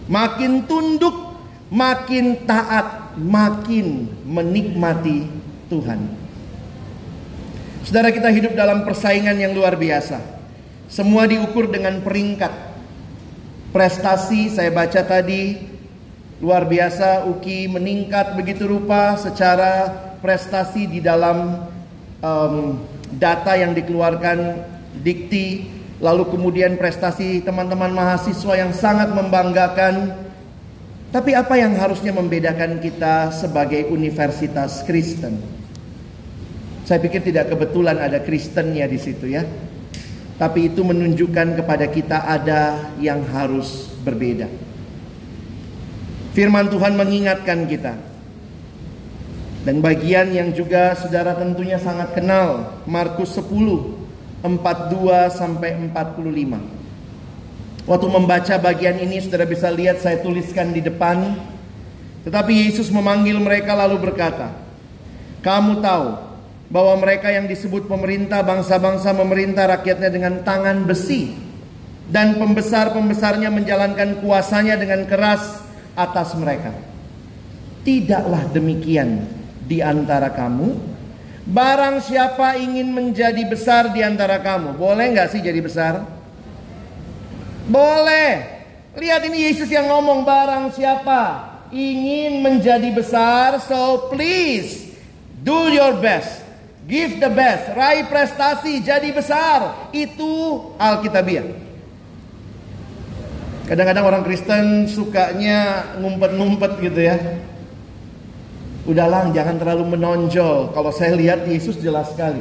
Makin 0.07 0.71
tunduk, 0.71 1.35
makin 1.75 2.47
taat, 2.47 3.19
makin 3.19 4.07
menikmati 4.23 5.27
Tuhan. 5.67 6.28
Saudara 7.89 8.13
kita 8.13 8.29
hidup 8.29 8.53
dalam 8.53 8.85
persaingan 8.85 9.33
yang 9.41 9.57
luar 9.57 9.73
biasa. 9.73 10.21
Semua 10.93 11.25
diukur 11.25 11.73
dengan 11.73 12.05
peringkat. 12.05 12.53
Prestasi 13.73 14.53
saya 14.53 14.69
baca 14.69 15.01
tadi 15.09 15.57
luar 16.37 16.69
biasa 16.69 17.25
Uki 17.33 17.65
meningkat 17.65 18.37
begitu 18.37 18.69
rupa 18.69 19.17
secara 19.17 19.89
prestasi 20.21 20.85
di 20.85 21.01
dalam 21.01 21.65
um, 22.21 22.77
data 23.17 23.57
yang 23.57 23.73
dikeluarkan 23.73 24.69
Dikti 25.01 25.73
lalu 26.05 26.29
kemudian 26.29 26.77
prestasi 26.77 27.41
teman-teman 27.41 27.89
mahasiswa 27.89 28.69
yang 28.69 28.77
sangat 28.77 29.17
membanggakan 29.17 30.13
tapi 31.09 31.33
apa 31.33 31.57
yang 31.57 31.73
harusnya 31.73 32.13
membedakan 32.13 32.85
kita 32.85 33.33
sebagai 33.33 33.89
universitas 33.89 34.85
Kristen? 34.85 35.58
Saya 36.89 37.05
pikir 37.05 37.21
tidak 37.21 37.53
kebetulan 37.53 38.01
ada 38.01 38.17
Kristennya 38.25 38.89
di 38.89 38.97
situ 38.97 39.29
ya. 39.29 39.45
Tapi 40.41 40.73
itu 40.73 40.81
menunjukkan 40.81 41.61
kepada 41.61 41.85
kita 41.85 42.25
ada 42.25 42.89
yang 42.97 43.29
harus 43.29 43.93
berbeda. 44.01 44.49
Firman 46.33 46.73
Tuhan 46.73 46.97
mengingatkan 46.97 47.69
kita. 47.69 47.93
Dan 49.69 49.85
bagian 49.85 50.33
yang 50.33 50.49
juga 50.57 50.97
saudara 50.97 51.37
tentunya 51.37 51.77
sangat 51.77 52.17
kenal, 52.17 52.81
Markus 52.89 53.37
10 53.37 54.01
42 54.41 55.29
sampai 55.29 55.77
45. 55.93 56.57
Waktu 57.85 58.07
membaca 58.09 58.55
bagian 58.57 58.97
ini 58.97 59.21
saudara 59.21 59.45
bisa 59.45 59.69
lihat 59.69 60.01
saya 60.01 60.25
tuliskan 60.25 60.73
di 60.73 60.81
depan. 60.81 61.37
Tetapi 62.25 62.65
Yesus 62.65 62.89
memanggil 62.89 63.37
mereka 63.37 63.77
lalu 63.77 64.01
berkata, 64.01 64.57
"Kamu 65.45 65.85
tahu 65.85 66.28
bahwa 66.69 67.01
mereka 67.01 67.33
yang 67.33 67.49
disebut 67.49 67.89
pemerintah 67.89 68.45
bangsa-bangsa 68.45 69.17
memerintah 69.17 69.65
rakyatnya 69.73 70.11
dengan 70.13 70.35
tangan 70.45 70.85
besi 70.85 71.33
dan 72.09 72.37
pembesar-pembesarnya 72.37 73.49
menjalankan 73.49 74.21
kuasanya 74.21 74.77
dengan 74.77 75.09
keras 75.09 75.65
atas 75.97 76.37
mereka. 76.37 76.73
Tidaklah 77.85 78.53
demikian 78.53 79.25
di 79.65 79.81
antara 79.81 80.29
kamu. 80.29 80.97
Barang 81.49 82.05
siapa 82.05 82.61
ingin 82.61 82.93
menjadi 82.93 83.41
besar 83.49 83.89
di 83.97 84.05
antara 84.05 84.37
kamu, 84.45 84.77
boleh 84.77 85.17
nggak 85.17 85.33
sih 85.33 85.41
jadi 85.41 85.65
besar? 85.65 86.05
Boleh. 87.65 88.61
Lihat 88.93 89.25
ini 89.25 89.49
Yesus 89.49 89.73
yang 89.73 89.89
ngomong 89.89 90.29
barang 90.29 90.77
siapa 90.77 91.49
ingin 91.73 92.45
menjadi 92.45 92.93
besar, 92.93 93.57
so 93.65 94.13
please 94.13 94.93
do 95.41 95.73
your 95.73 95.97
best 96.05 96.48
Give 96.89 97.21
the 97.21 97.29
best, 97.29 97.77
raih 97.77 98.09
prestasi, 98.09 98.81
jadi 98.81 99.13
besar. 99.13 99.93
Itu 99.93 100.65
Alkitabiah. 100.81 101.45
Kadang-kadang 103.69 104.09
orang 104.09 104.23
Kristen 104.25 104.89
sukanya 104.89 105.93
ngumpet-ngumpet 106.01 106.81
gitu 106.81 107.01
ya. 107.05 107.21
Udahlah, 108.89 109.29
jangan 109.37 109.61
terlalu 109.61 110.01
menonjol. 110.01 110.73
Kalau 110.73 110.89
saya 110.89 111.13
lihat 111.13 111.45
Yesus 111.45 111.77
jelas 111.77 112.09
sekali. 112.09 112.41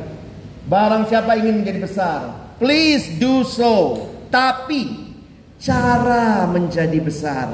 Barang 0.71 1.03
siapa 1.11 1.35
ingin 1.35 1.67
menjadi 1.67 1.83
besar, 1.83 2.19
please 2.55 3.19
do 3.19 3.43
so. 3.43 4.07
Tapi 4.31 5.11
cara 5.59 6.47
menjadi 6.47 7.03
besar 7.03 7.51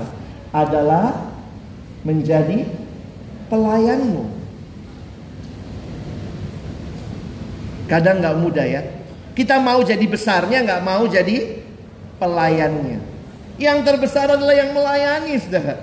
adalah 0.54 1.26
menjadi 2.06 2.70
pelayanmu. 3.50 4.43
Kadang 7.94 8.26
nggak 8.26 8.38
mudah 8.42 8.66
ya. 8.66 8.82
Kita 9.38 9.62
mau 9.62 9.86
jadi 9.86 10.02
besarnya, 10.10 10.66
nggak 10.66 10.82
mau 10.82 11.06
jadi 11.06 11.62
pelayannya. 12.18 12.98
Yang 13.62 13.78
terbesar 13.86 14.34
adalah 14.34 14.58
yang 14.58 14.74
melayani, 14.74 15.38
saudara. 15.38 15.78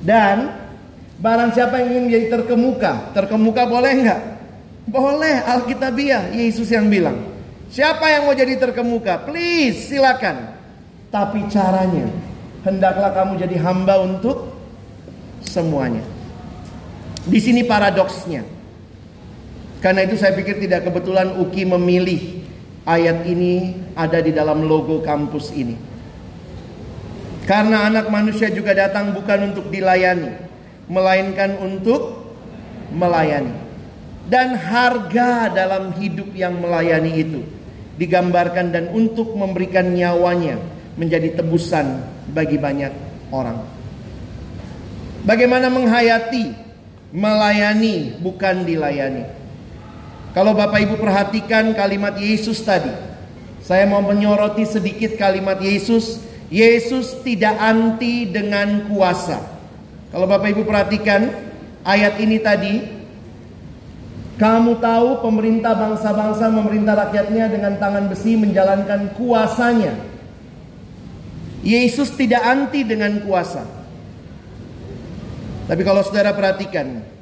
Dan 0.00 0.56
barang 1.20 1.52
siapa 1.52 1.84
yang 1.84 1.88
ingin 1.92 2.04
menjadi 2.08 2.26
terkemuka, 2.40 3.12
terkemuka 3.12 3.68
boleh 3.68 3.92
nggak? 3.92 4.20
Boleh, 4.88 5.36
Alkitabiah, 5.44 6.32
Yesus 6.32 6.72
yang 6.72 6.88
bilang. 6.88 7.28
Siapa 7.68 8.08
yang 8.08 8.24
mau 8.24 8.32
jadi 8.32 8.56
terkemuka? 8.56 9.28
Please, 9.28 9.92
silakan. 9.92 10.56
Tapi 11.12 11.44
caranya, 11.52 12.08
hendaklah 12.64 13.12
kamu 13.12 13.36
jadi 13.44 13.56
hamba 13.60 14.00
untuk 14.00 14.48
semuanya. 15.44 16.00
Di 17.28 17.36
sini 17.36 17.68
paradoksnya. 17.68 18.55
Karena 19.86 20.02
itu 20.02 20.18
saya 20.18 20.34
pikir 20.34 20.58
tidak 20.58 20.82
kebetulan 20.90 21.38
Uki 21.38 21.62
memilih 21.62 22.42
ayat 22.82 23.22
ini 23.22 23.86
ada 23.94 24.18
di 24.18 24.34
dalam 24.34 24.66
logo 24.66 24.98
kampus 24.98 25.54
ini. 25.54 25.78
Karena 27.46 27.86
anak 27.86 28.10
manusia 28.10 28.50
juga 28.50 28.74
datang 28.74 29.14
bukan 29.14 29.54
untuk 29.54 29.70
dilayani, 29.70 30.42
melainkan 30.90 31.54
untuk 31.62 32.18
melayani. 32.90 33.54
Dan 34.26 34.58
harga 34.58 35.54
dalam 35.54 35.94
hidup 36.02 36.34
yang 36.34 36.58
melayani 36.58 37.22
itu 37.22 37.46
digambarkan 37.94 38.74
dan 38.74 38.90
untuk 38.90 39.38
memberikan 39.38 39.94
nyawanya 39.94 40.58
menjadi 40.98 41.38
tebusan 41.38 42.02
bagi 42.34 42.58
banyak 42.58 42.90
orang. 43.30 43.62
Bagaimana 45.22 45.70
menghayati, 45.70 46.50
melayani 47.14 48.18
bukan 48.18 48.66
dilayani. 48.66 49.35
Kalau 50.36 50.52
Bapak 50.52 50.84
Ibu 50.84 51.00
perhatikan 51.00 51.72
kalimat 51.72 52.12
Yesus 52.20 52.60
tadi, 52.60 52.92
saya 53.64 53.88
mau 53.88 54.04
menyoroti 54.04 54.68
sedikit 54.68 55.16
kalimat 55.16 55.56
Yesus. 55.56 56.20
Yesus 56.52 57.24
tidak 57.24 57.56
anti 57.56 58.28
dengan 58.28 58.84
kuasa. 58.84 59.40
Kalau 60.12 60.28
Bapak 60.28 60.52
Ibu 60.52 60.68
perhatikan 60.68 61.32
ayat 61.88 62.20
ini 62.20 62.36
tadi, 62.36 62.84
kamu 64.36 64.76
tahu 64.76 65.24
pemerintah 65.24 65.72
bangsa-bangsa 65.72 66.52
memerintah 66.52 67.08
rakyatnya 67.08 67.48
dengan 67.48 67.80
tangan 67.80 68.04
besi 68.12 68.36
menjalankan 68.36 69.16
kuasanya. 69.16 69.96
Yesus 71.64 72.12
tidak 72.12 72.44
anti 72.44 72.84
dengan 72.84 73.24
kuasa. 73.24 73.64
Tapi 75.64 75.80
kalau 75.80 76.04
saudara 76.04 76.36
perhatikan, 76.36 77.15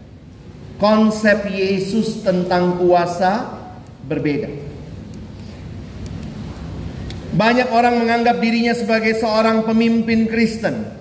konsep 0.85 1.49
Yesus 1.49 2.21
tentang 2.21 2.77
kuasa 2.77 3.57
berbeda. 4.05 4.53
Banyak 7.33 7.73
orang 7.73 8.05
menganggap 8.05 8.37
dirinya 8.37 8.77
sebagai 8.77 9.17
seorang 9.17 9.65
pemimpin 9.65 10.29
Kristen. 10.29 10.93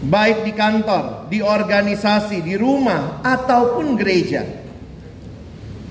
Baik 0.00 0.48
di 0.48 0.56
kantor, 0.56 1.28
di 1.28 1.44
organisasi, 1.44 2.40
di 2.40 2.56
rumah, 2.56 3.20
ataupun 3.20 4.00
gereja. 4.00 4.40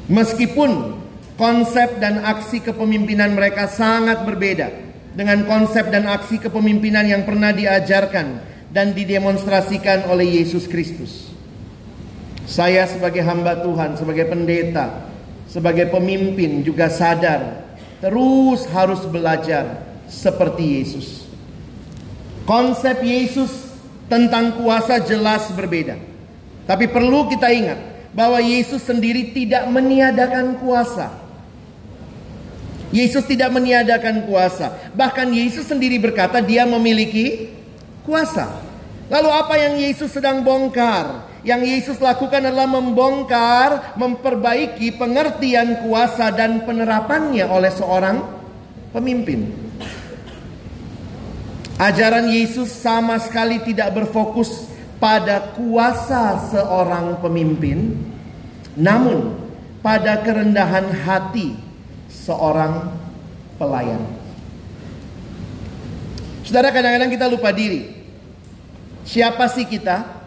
Meskipun 0.10 0.98
konsep 1.38 2.02
dan 2.02 2.26
aksi 2.26 2.66
kepemimpinan 2.66 3.38
mereka 3.38 3.70
sangat 3.70 4.26
berbeda 4.26 4.74
dengan 5.14 5.46
konsep 5.46 5.94
dan 5.94 6.10
aksi 6.10 6.42
kepemimpinan 6.42 7.06
yang 7.06 7.30
pernah 7.30 7.54
diajarkan 7.54 8.42
dan 8.74 8.98
didemonstrasikan 8.98 10.10
oleh 10.10 10.42
Yesus 10.42 10.66
Kristus. 10.66 11.30
Saya 12.50 12.90
sebagai 12.90 13.22
hamba 13.22 13.62
Tuhan, 13.62 13.94
sebagai 13.94 14.26
pendeta, 14.26 15.06
sebagai 15.46 15.86
pemimpin 15.94 16.66
juga 16.66 16.90
sadar 16.90 17.70
terus 18.02 18.66
harus 18.74 19.06
belajar 19.06 19.86
seperti 20.10 20.82
Yesus. 20.82 21.30
Konsep 22.50 23.06
Yesus 23.06 23.70
tentang 24.10 24.58
kuasa 24.58 24.98
jelas 24.98 25.46
berbeda. 25.54 26.00
Tapi 26.66 26.90
perlu 26.90 27.30
kita 27.30 27.54
ingat 27.54 27.78
bahwa 28.18 28.42
Yesus 28.42 28.82
sendiri 28.82 29.30
tidak 29.30 29.70
meniadakan 29.70 30.58
kuasa. 30.58 31.14
Yesus 32.90 33.22
tidak 33.30 33.54
meniadakan 33.54 34.26
kuasa. 34.26 34.74
Bahkan 34.98 35.30
Yesus 35.30 35.70
sendiri 35.70 36.02
berkata 36.02 36.42
dia 36.42 36.66
memiliki 36.66 37.54
kuasa. 38.02 38.50
Lalu 39.14 39.30
apa 39.30 39.54
yang 39.62 39.78
Yesus 39.78 40.10
sedang 40.10 40.42
bongkar? 40.42 41.29
Yang 41.40 41.62
Yesus 41.72 41.98
lakukan 42.04 42.44
adalah 42.44 42.68
membongkar, 42.68 43.96
memperbaiki 43.96 45.00
pengertian 45.00 45.88
kuasa 45.88 46.36
dan 46.36 46.68
penerapannya 46.68 47.48
oleh 47.48 47.72
seorang 47.72 48.20
pemimpin. 48.92 49.48
Ajaran 51.80 52.28
Yesus 52.28 52.76
sama 52.76 53.16
sekali 53.24 53.64
tidak 53.64 53.96
berfokus 53.96 54.68
pada 55.00 55.56
kuasa 55.56 56.52
seorang 56.52 57.24
pemimpin, 57.24 57.96
namun 58.76 59.32
pada 59.80 60.20
kerendahan 60.20 60.92
hati 60.92 61.56
seorang 62.12 62.92
pelayan. 63.56 64.04
Saudara, 66.44 66.76
kadang-kadang 66.76 67.16
kita 67.16 67.32
lupa 67.32 67.56
diri. 67.56 67.96
Siapa 69.08 69.48
sih 69.48 69.64
kita? 69.64 70.19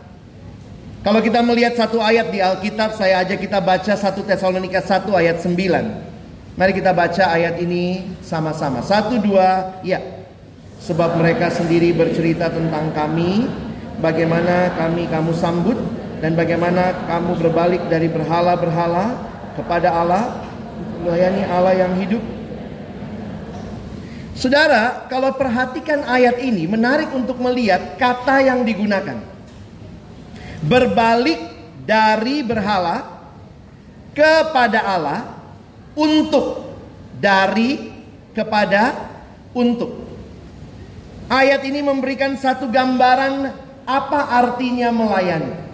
Kalau 1.03 1.19
kita 1.19 1.43
melihat 1.43 1.75
satu 1.75 1.99
ayat 1.99 2.31
di 2.31 2.39
Alkitab, 2.39 2.95
saya 2.95 3.27
ajak 3.27 3.43
kita 3.43 3.59
baca 3.59 3.91
1 3.91 4.23
Tesalonika 4.23 4.79
1 4.79 5.11
ayat 5.11 5.43
9. 5.43 5.59
Mari 6.55 6.73
kita 6.79 6.95
baca 6.95 7.27
ayat 7.27 7.59
ini 7.59 8.15
sama-sama. 8.23 8.87
Satu, 8.87 9.19
dua, 9.19 9.83
ya. 9.83 9.99
Sebab 10.79 11.19
mereka 11.19 11.51
sendiri 11.51 11.91
bercerita 11.91 12.55
tentang 12.55 12.95
kami, 12.95 13.51
bagaimana 13.99 14.79
kami 14.79 15.11
kamu 15.11 15.35
sambut, 15.35 15.75
dan 16.23 16.39
bagaimana 16.39 16.95
kamu 17.11 17.35
berbalik 17.35 17.83
dari 17.91 18.07
berhala-berhala 18.07 19.27
kepada 19.59 19.91
Allah, 19.91 20.39
melayani 21.03 21.43
Allah 21.51 21.83
yang 21.83 21.99
hidup. 21.99 22.23
Saudara, 24.39 25.11
kalau 25.11 25.35
perhatikan 25.35 26.07
ayat 26.07 26.39
ini, 26.39 26.71
menarik 26.71 27.11
untuk 27.11 27.43
melihat 27.43 27.99
kata 27.99 28.39
yang 28.39 28.63
digunakan. 28.63 29.32
Berbalik 30.63 31.41
dari 31.83 32.47
berhala 32.47 33.03
kepada 34.15 34.81
Allah 34.87 35.21
untuk 35.99 36.71
dari 37.19 37.91
kepada 38.31 38.95
untuk. 39.53 39.91
Ayat 41.27 41.65
ini 41.65 41.81
memberikan 41.81 42.37
satu 42.37 42.69
gambaran 42.69 43.51
apa 43.89 44.21
artinya 44.39 44.93
melayani. 44.93 45.73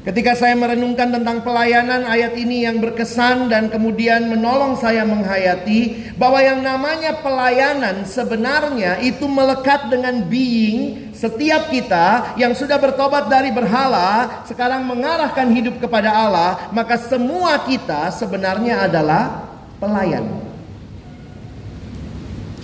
Ketika 0.00 0.32
saya 0.32 0.56
merenungkan 0.56 1.12
tentang 1.12 1.44
pelayanan 1.44 2.08
ayat 2.08 2.32
ini 2.32 2.64
yang 2.64 2.80
berkesan 2.80 3.52
dan 3.52 3.68
kemudian 3.68 4.32
menolong 4.32 4.80
saya 4.80 5.04
menghayati 5.04 6.16
bahwa 6.16 6.40
yang 6.40 6.64
namanya 6.64 7.20
pelayanan 7.20 8.08
sebenarnya 8.08 8.96
itu 9.04 9.28
melekat 9.28 9.92
dengan 9.92 10.24
being 10.24 11.09
setiap 11.20 11.68
kita 11.68 12.32
yang 12.40 12.56
sudah 12.56 12.80
bertobat 12.80 13.28
dari 13.28 13.52
berhala 13.52 14.40
sekarang 14.48 14.88
mengarahkan 14.88 15.52
hidup 15.52 15.76
kepada 15.76 16.08
Allah, 16.08 16.72
maka 16.72 16.96
semua 16.96 17.60
kita 17.68 18.08
sebenarnya 18.08 18.88
adalah 18.88 19.44
pelayan. 19.76 20.24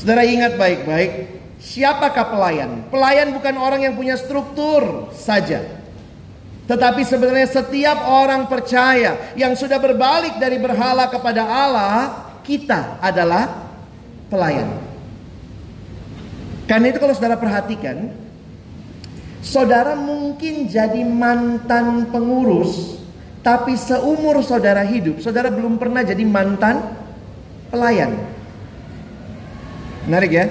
Saudara 0.00 0.24
ingat 0.24 0.56
baik-baik, 0.56 1.36
siapakah 1.60 2.32
pelayan? 2.32 2.88
Pelayan 2.88 3.36
bukan 3.36 3.60
orang 3.60 3.84
yang 3.84 3.92
punya 3.92 4.16
struktur 4.16 5.12
saja. 5.12 5.60
Tetapi 6.64 7.04
sebenarnya 7.04 7.52
setiap 7.52 8.08
orang 8.08 8.48
percaya 8.48 9.36
yang 9.36 9.52
sudah 9.52 9.76
berbalik 9.76 10.40
dari 10.40 10.56
berhala 10.56 11.12
kepada 11.12 11.44
Allah, 11.44 12.24
kita 12.40 13.04
adalah 13.04 13.68
pelayan. 14.32 14.80
Karena 16.64 16.88
itu 16.88 16.98
kalau 16.98 17.12
saudara 17.12 17.38
perhatikan, 17.38 18.25
saudara 19.46 19.94
mungkin 19.94 20.66
jadi 20.66 21.06
mantan 21.06 22.10
pengurus, 22.10 22.98
tapi 23.46 23.78
seumur 23.78 24.42
saudara 24.42 24.82
hidup, 24.82 25.22
saudara 25.22 25.54
belum 25.54 25.78
pernah 25.78 26.02
jadi 26.02 26.26
mantan 26.26 26.82
pelayan. 27.70 28.18
Menarik 30.10 30.32
ya? 30.34 30.46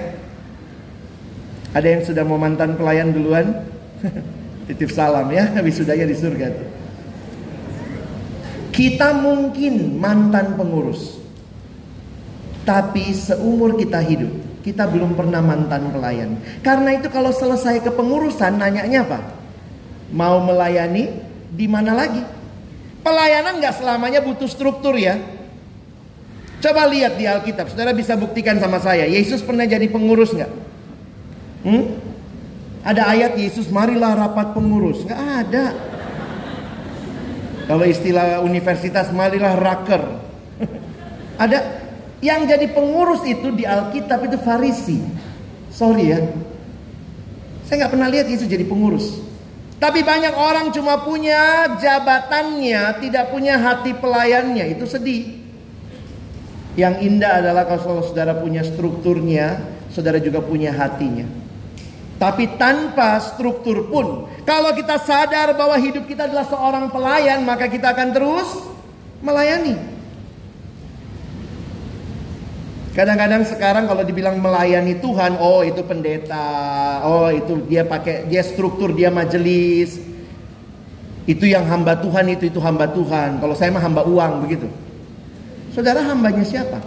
Ada 1.75 1.87
yang 1.91 2.01
sudah 2.07 2.23
mau 2.23 2.39
mantan 2.39 2.79
pelayan 2.79 3.11
duluan? 3.11 3.67
Titip 4.71 4.95
salam 4.95 5.27
ya, 5.27 5.51
wisudanya 5.67 6.07
di 6.07 6.15
surga 6.15 6.47
tuh. 6.55 6.69
Kita 8.71 9.15
mungkin 9.15 9.99
mantan 9.99 10.55
pengurus. 10.55 11.19
Tapi 12.63 13.13
seumur 13.13 13.77
kita 13.77 14.01
hidup, 14.01 14.31
kita 14.65 14.89
belum 14.89 15.13
pernah 15.13 15.45
mantan 15.45 15.93
pelayan. 15.93 16.41
Karena 16.65 16.97
itu 16.97 17.05
kalau 17.13 17.29
selesai 17.29 17.85
kepengurusan, 17.85 18.57
nanyanya 18.57 19.05
apa? 19.05 19.21
Mau 20.09 20.41
melayani 20.41 21.21
di 21.53 21.69
mana 21.69 21.93
lagi? 21.93 22.25
Pelayanan 23.05 23.61
nggak 23.61 23.77
selamanya 23.77 24.25
butuh 24.25 24.49
struktur 24.49 24.97
ya. 24.97 25.21
Coba 26.65 26.89
lihat 26.89 27.13
di 27.21 27.29
Alkitab, 27.29 27.69
saudara 27.69 27.93
bisa 27.93 28.17
buktikan 28.17 28.57
sama 28.57 28.81
saya. 28.81 29.05
Yesus 29.05 29.45
pernah 29.45 29.69
jadi 29.69 29.85
pengurus 29.85 30.33
nggak? 30.33 30.51
Hmm? 31.61 32.01
Ada 32.81 33.05
ayat 33.13 33.37
Yesus 33.37 33.69
marilah 33.69 34.17
rapat 34.17 34.57
pengurus. 34.57 35.05
Nggak 35.05 35.21
ada. 35.45 35.65
Kalau 37.69 37.85
istilah 37.85 38.41
universitas 38.41 39.13
marilah 39.13 39.53
raker. 39.53 40.01
ada 41.45 41.84
yang 42.25 42.49
jadi 42.49 42.65
pengurus 42.73 43.21
itu 43.29 43.53
di 43.53 43.69
Alkitab 43.69 44.25
itu 44.25 44.37
Farisi. 44.41 44.97
Sorry 45.69 46.09
ya. 46.09 46.19
Saya 47.69 47.85
nggak 47.85 47.93
pernah 47.93 48.09
lihat 48.09 48.25
Yesus 48.25 48.49
jadi 48.49 48.65
pengurus. 48.65 49.21
Tapi 49.77 50.01
banyak 50.01 50.33
orang 50.33 50.73
cuma 50.73 51.05
punya 51.05 51.69
jabatannya, 51.77 53.05
tidak 53.05 53.29
punya 53.29 53.61
hati 53.61 53.93
pelayannya. 53.93 54.73
Itu 54.73 54.89
sedih. 54.89 55.45
Yang 56.73 56.95
indah 57.05 57.43
adalah 57.43 57.69
kalau 57.69 58.01
saudara 58.01 58.33
punya 58.35 58.65
strukturnya, 58.65 59.61
saudara 59.93 60.17
juga 60.17 60.41
punya 60.41 60.73
hatinya. 60.73 61.27
Tapi 62.15 62.55
tanpa 62.55 63.19
struktur 63.19 63.91
pun, 63.91 64.31
kalau 64.47 64.71
kita 64.71 64.95
sadar 65.03 65.51
bahwa 65.51 65.75
hidup 65.75 66.07
kita 66.07 66.31
adalah 66.31 66.47
seorang 66.47 66.87
pelayan, 66.87 67.43
maka 67.43 67.67
kita 67.67 67.91
akan 67.91 68.09
terus 68.15 68.49
melayani. 69.19 69.94
Kadang-kadang 72.95 73.43
sekarang 73.43 73.91
kalau 73.91 74.07
dibilang 74.07 74.39
melayani 74.39 74.95
Tuhan, 75.03 75.35
oh 75.35 75.67
itu 75.67 75.83
pendeta, 75.83 77.03
oh 77.03 77.27
itu 77.27 77.59
dia 77.67 77.83
pakai 77.83 78.23
dia 78.31 78.39
struktur 78.39 78.95
dia 78.95 79.11
majelis. 79.11 79.99
Itu 81.27 81.43
yang 81.43 81.67
hamba 81.67 81.99
Tuhan 81.99 82.31
itu 82.31 82.47
itu 82.47 82.59
hamba 82.63 82.87
Tuhan. 82.87 83.43
Kalau 83.43 83.51
saya 83.51 83.75
mah 83.75 83.83
hamba 83.83 84.07
uang 84.07 84.47
begitu. 84.47 84.71
Saudara 85.75 86.07
hambanya 86.07 86.47
siapa? 86.47 86.79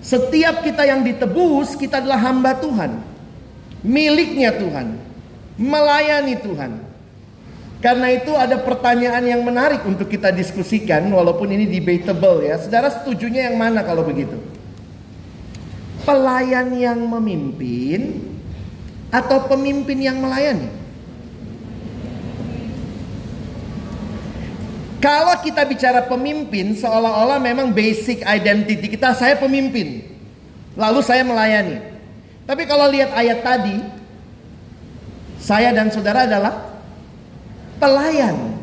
Setiap 0.00 0.64
kita 0.64 0.88
yang 0.88 1.04
ditebus, 1.04 1.76
kita 1.76 2.00
adalah 2.00 2.32
hamba 2.32 2.56
Tuhan. 2.56 3.04
Miliknya 3.84 4.56
Tuhan. 4.56 4.96
Melayani 5.60 6.40
Tuhan. 6.40 6.80
Karena 7.84 8.08
itu 8.08 8.32
ada 8.32 8.56
pertanyaan 8.56 9.20
yang 9.26 9.44
menarik 9.44 9.84
untuk 9.84 10.08
kita 10.08 10.32
diskusikan 10.32 11.04
walaupun 11.12 11.50
ini 11.52 11.68
debatable 11.68 12.40
ya. 12.40 12.56
Saudara 12.56 12.88
setujunya 12.88 13.52
yang 13.52 13.60
mana 13.60 13.84
kalau 13.84 14.06
begitu? 14.06 14.51
Pelayan 16.02 16.74
yang 16.76 17.00
memimpin 17.06 18.22
atau 19.10 19.46
pemimpin 19.48 19.98
yang 19.98 20.18
melayani? 20.20 20.82
Kalau 25.02 25.34
kita 25.42 25.66
bicara 25.66 26.06
pemimpin, 26.06 26.78
seolah-olah 26.78 27.42
memang 27.42 27.74
basic 27.74 28.22
identity 28.22 28.86
kita, 28.86 29.10
saya 29.18 29.34
pemimpin. 29.34 30.06
Lalu 30.78 31.02
saya 31.02 31.26
melayani. 31.26 31.82
Tapi 32.46 32.62
kalau 32.70 32.86
lihat 32.86 33.10
ayat 33.10 33.42
tadi, 33.42 33.82
saya 35.42 35.74
dan 35.74 35.90
saudara 35.90 36.22
adalah 36.22 36.54
pelayan. 37.82 38.62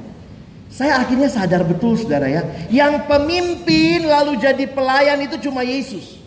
Saya 0.72 1.04
akhirnya 1.04 1.28
sadar 1.28 1.68
betul 1.68 2.00
saudara 2.00 2.32
ya. 2.32 2.48
Yang 2.72 3.04
pemimpin 3.04 4.08
lalu 4.08 4.40
jadi 4.40 4.64
pelayan 4.72 5.20
itu 5.20 5.36
cuma 5.44 5.68
Yesus. 5.68 6.19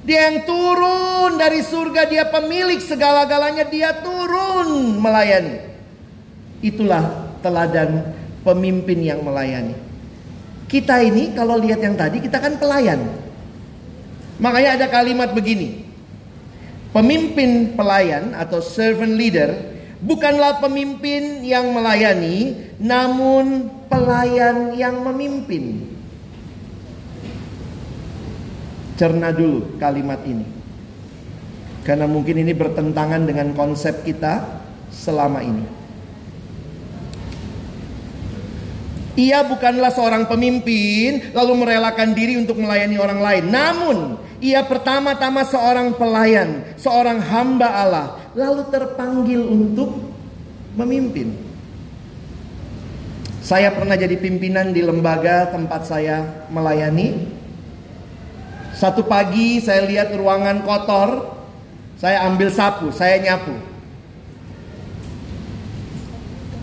Dia 0.00 0.32
yang 0.32 0.48
turun 0.48 1.36
dari 1.36 1.60
surga, 1.60 2.08
dia 2.08 2.24
pemilik 2.32 2.80
segala-galanya, 2.80 3.68
dia 3.68 3.92
turun 4.00 4.96
melayani. 4.96 5.60
Itulah 6.64 7.36
teladan 7.44 8.16
pemimpin 8.40 9.00
yang 9.04 9.20
melayani. 9.20 9.76
Kita 10.70 11.04
ini 11.04 11.36
kalau 11.36 11.60
lihat 11.60 11.84
yang 11.84 11.98
tadi, 12.00 12.24
kita 12.24 12.40
kan 12.40 12.56
pelayan. 12.56 13.10
Makanya 14.40 14.80
ada 14.80 14.86
kalimat 14.88 15.36
begini. 15.36 15.84
Pemimpin 16.96 17.76
pelayan 17.76 18.32
atau 18.32 18.64
servant 18.64 19.14
leader 19.14 19.52
bukanlah 20.00 20.64
pemimpin 20.64 21.44
yang 21.44 21.70
melayani, 21.76 22.56
namun 22.80 23.68
pelayan 23.92 24.72
yang 24.74 25.04
memimpin. 25.04 25.89
Cerna 29.00 29.32
dulu 29.32 29.80
kalimat 29.80 30.20
ini. 30.28 30.44
Karena 31.88 32.04
mungkin 32.04 32.36
ini 32.36 32.52
bertentangan 32.52 33.24
dengan 33.24 33.56
konsep 33.56 34.04
kita 34.04 34.60
selama 34.92 35.40
ini. 35.40 35.64
Ia 39.16 39.40
bukanlah 39.48 39.88
seorang 39.88 40.28
pemimpin 40.28 41.32
lalu 41.32 41.64
merelakan 41.64 42.12
diri 42.12 42.36
untuk 42.36 42.60
melayani 42.60 43.00
orang 43.00 43.20
lain. 43.24 43.44
Namun, 43.48 43.96
ia 44.44 44.60
pertama-tama 44.68 45.48
seorang 45.48 45.96
pelayan, 45.96 46.76
seorang 46.76 47.24
hamba 47.24 47.68
Allah, 47.72 48.06
lalu 48.36 48.68
terpanggil 48.68 49.40
untuk 49.40 49.96
memimpin. 50.76 51.32
Saya 53.40 53.72
pernah 53.72 53.96
jadi 53.96 54.20
pimpinan 54.20 54.76
di 54.76 54.84
lembaga 54.84 55.48
tempat 55.48 55.88
saya 55.88 56.44
melayani. 56.52 57.39
Satu 58.80 59.04
pagi 59.04 59.60
saya 59.60 59.84
lihat 59.84 60.08
ruangan 60.16 60.64
kotor, 60.64 61.36
saya 62.00 62.24
ambil 62.24 62.48
sapu, 62.48 62.88
saya 62.88 63.20
nyapu. 63.20 63.52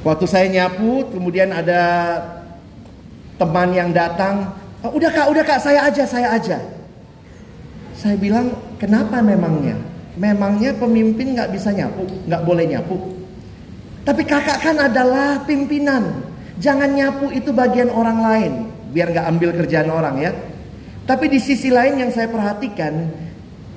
Waktu 0.02 0.26
saya 0.26 0.50
nyapu, 0.50 1.06
kemudian 1.14 1.54
ada 1.54 2.18
teman 3.38 3.70
yang 3.70 3.94
datang, 3.94 4.50
oh, 4.82 4.98
udah 4.98 5.14
kak, 5.14 5.30
udah 5.30 5.46
kak, 5.46 5.62
saya 5.62 5.86
aja, 5.86 6.10
saya 6.10 6.34
aja. 6.34 6.58
Saya 7.94 8.18
bilang, 8.18 8.50
kenapa 8.82 9.22
memangnya? 9.22 9.78
Memangnya 10.18 10.74
pemimpin 10.74 11.38
nggak 11.38 11.54
bisa 11.54 11.70
nyapu, 11.70 12.02
nggak 12.26 12.42
boleh 12.42 12.66
nyapu. 12.66 12.98
Tapi 14.02 14.26
kakak 14.26 14.66
kan 14.66 14.90
adalah 14.90 15.46
pimpinan. 15.46 16.26
Jangan 16.58 16.98
nyapu 16.98 17.30
itu 17.30 17.54
bagian 17.54 17.94
orang 17.94 18.26
lain, 18.26 18.52
biar 18.90 19.14
nggak 19.14 19.28
ambil 19.38 19.50
kerjaan 19.54 19.94
orang 19.94 20.18
ya. 20.18 20.34
Tapi 21.08 21.32
di 21.32 21.40
sisi 21.40 21.72
lain 21.72 22.04
yang 22.04 22.12
saya 22.12 22.28
perhatikan, 22.28 23.08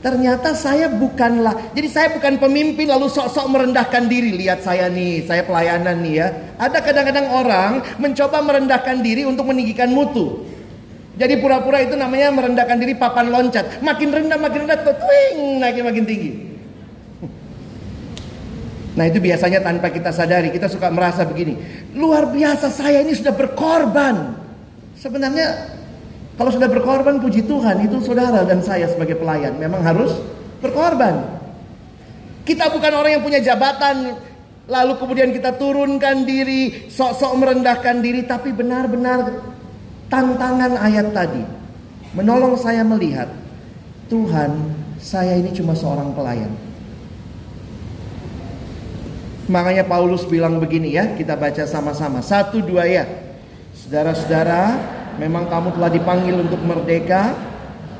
ternyata 0.02 0.50
saya 0.50 0.90
bukanlah, 0.90 1.70
jadi 1.70 1.86
saya 1.86 2.08
bukan 2.18 2.42
pemimpin 2.42 2.90
lalu 2.90 3.06
sok-sok 3.06 3.46
merendahkan 3.54 4.10
diri. 4.10 4.34
Lihat 4.34 4.66
saya 4.66 4.90
nih, 4.90 5.22
saya 5.30 5.46
pelayanan 5.46 6.02
nih 6.02 6.14
ya. 6.18 6.28
Ada 6.58 6.82
kadang-kadang 6.82 7.30
orang 7.30 7.72
mencoba 8.02 8.42
merendahkan 8.42 8.98
diri 8.98 9.22
untuk 9.22 9.46
meninggikan 9.46 9.94
mutu. 9.94 10.42
Jadi 11.14 11.38
pura-pura 11.38 11.78
itu 11.86 11.94
namanya 11.94 12.34
merendahkan 12.34 12.76
diri 12.82 12.98
papan 12.98 13.30
loncat. 13.30 13.78
Makin 13.78 14.08
rendah, 14.10 14.38
makin 14.40 14.66
rendah, 14.66 14.78
twing, 14.82 15.62
naiknya 15.62 15.84
makin 15.86 16.04
tinggi. 16.08 16.32
Nah 18.98 19.06
itu 19.06 19.22
biasanya 19.22 19.62
tanpa 19.62 19.94
kita 19.94 20.10
sadari, 20.10 20.50
kita 20.50 20.66
suka 20.66 20.90
merasa 20.90 21.22
begini. 21.22 21.54
Luar 21.94 22.26
biasa 22.26 22.74
saya 22.74 23.06
ini 23.06 23.14
sudah 23.14 23.30
berkorban. 23.38 24.34
Sebenarnya 24.98 25.78
kalau 26.40 26.56
sudah 26.56 26.72
berkorban 26.72 27.20
puji 27.20 27.44
Tuhan 27.44 27.84
itu 27.84 28.00
saudara 28.00 28.48
dan 28.48 28.64
saya 28.64 28.88
sebagai 28.88 29.20
pelayan 29.20 29.60
memang 29.60 29.84
harus 29.84 30.16
berkorban. 30.64 31.36
Kita 32.48 32.72
bukan 32.72 32.96
orang 32.96 33.20
yang 33.20 33.24
punya 33.28 33.44
jabatan 33.44 34.16
lalu 34.64 34.96
kemudian 34.96 35.36
kita 35.36 35.60
turunkan 35.60 36.24
diri, 36.24 36.88
sok-sok 36.88 37.36
merendahkan 37.36 38.00
diri 38.00 38.24
tapi 38.24 38.56
benar-benar 38.56 39.36
tantangan 40.08 40.80
ayat 40.80 41.12
tadi 41.12 41.44
menolong 42.16 42.56
saya 42.56 42.88
melihat 42.88 43.28
Tuhan, 44.08 44.80
saya 44.96 45.36
ini 45.36 45.52
cuma 45.52 45.76
seorang 45.76 46.16
pelayan. 46.16 46.56
Makanya 49.44 49.84
Paulus 49.84 50.24
bilang 50.24 50.56
begini 50.56 50.96
ya, 50.96 51.04
kita 51.20 51.36
baca 51.36 51.68
sama-sama. 51.68 52.24
Satu 52.24 52.64
dua 52.64 52.88
ya. 52.88 53.04
Saudara-saudara, 53.76 54.99
Memang 55.20 55.52
kamu 55.52 55.76
telah 55.76 55.92
dipanggil 55.92 56.32
untuk 56.40 56.64
merdeka, 56.64 57.36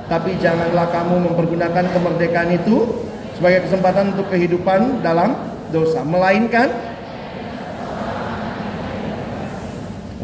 tapi 0.08 0.40
janganlah 0.40 0.88
kamu 0.88 1.28
mempergunakan 1.28 1.84
kemerdekaan 1.92 2.56
itu 2.56 2.88
sebagai 3.36 3.68
kesempatan 3.68 4.16
untuk 4.16 4.32
kehidupan 4.32 5.04
dalam 5.04 5.36
dosa, 5.68 6.00
melainkan 6.00 6.72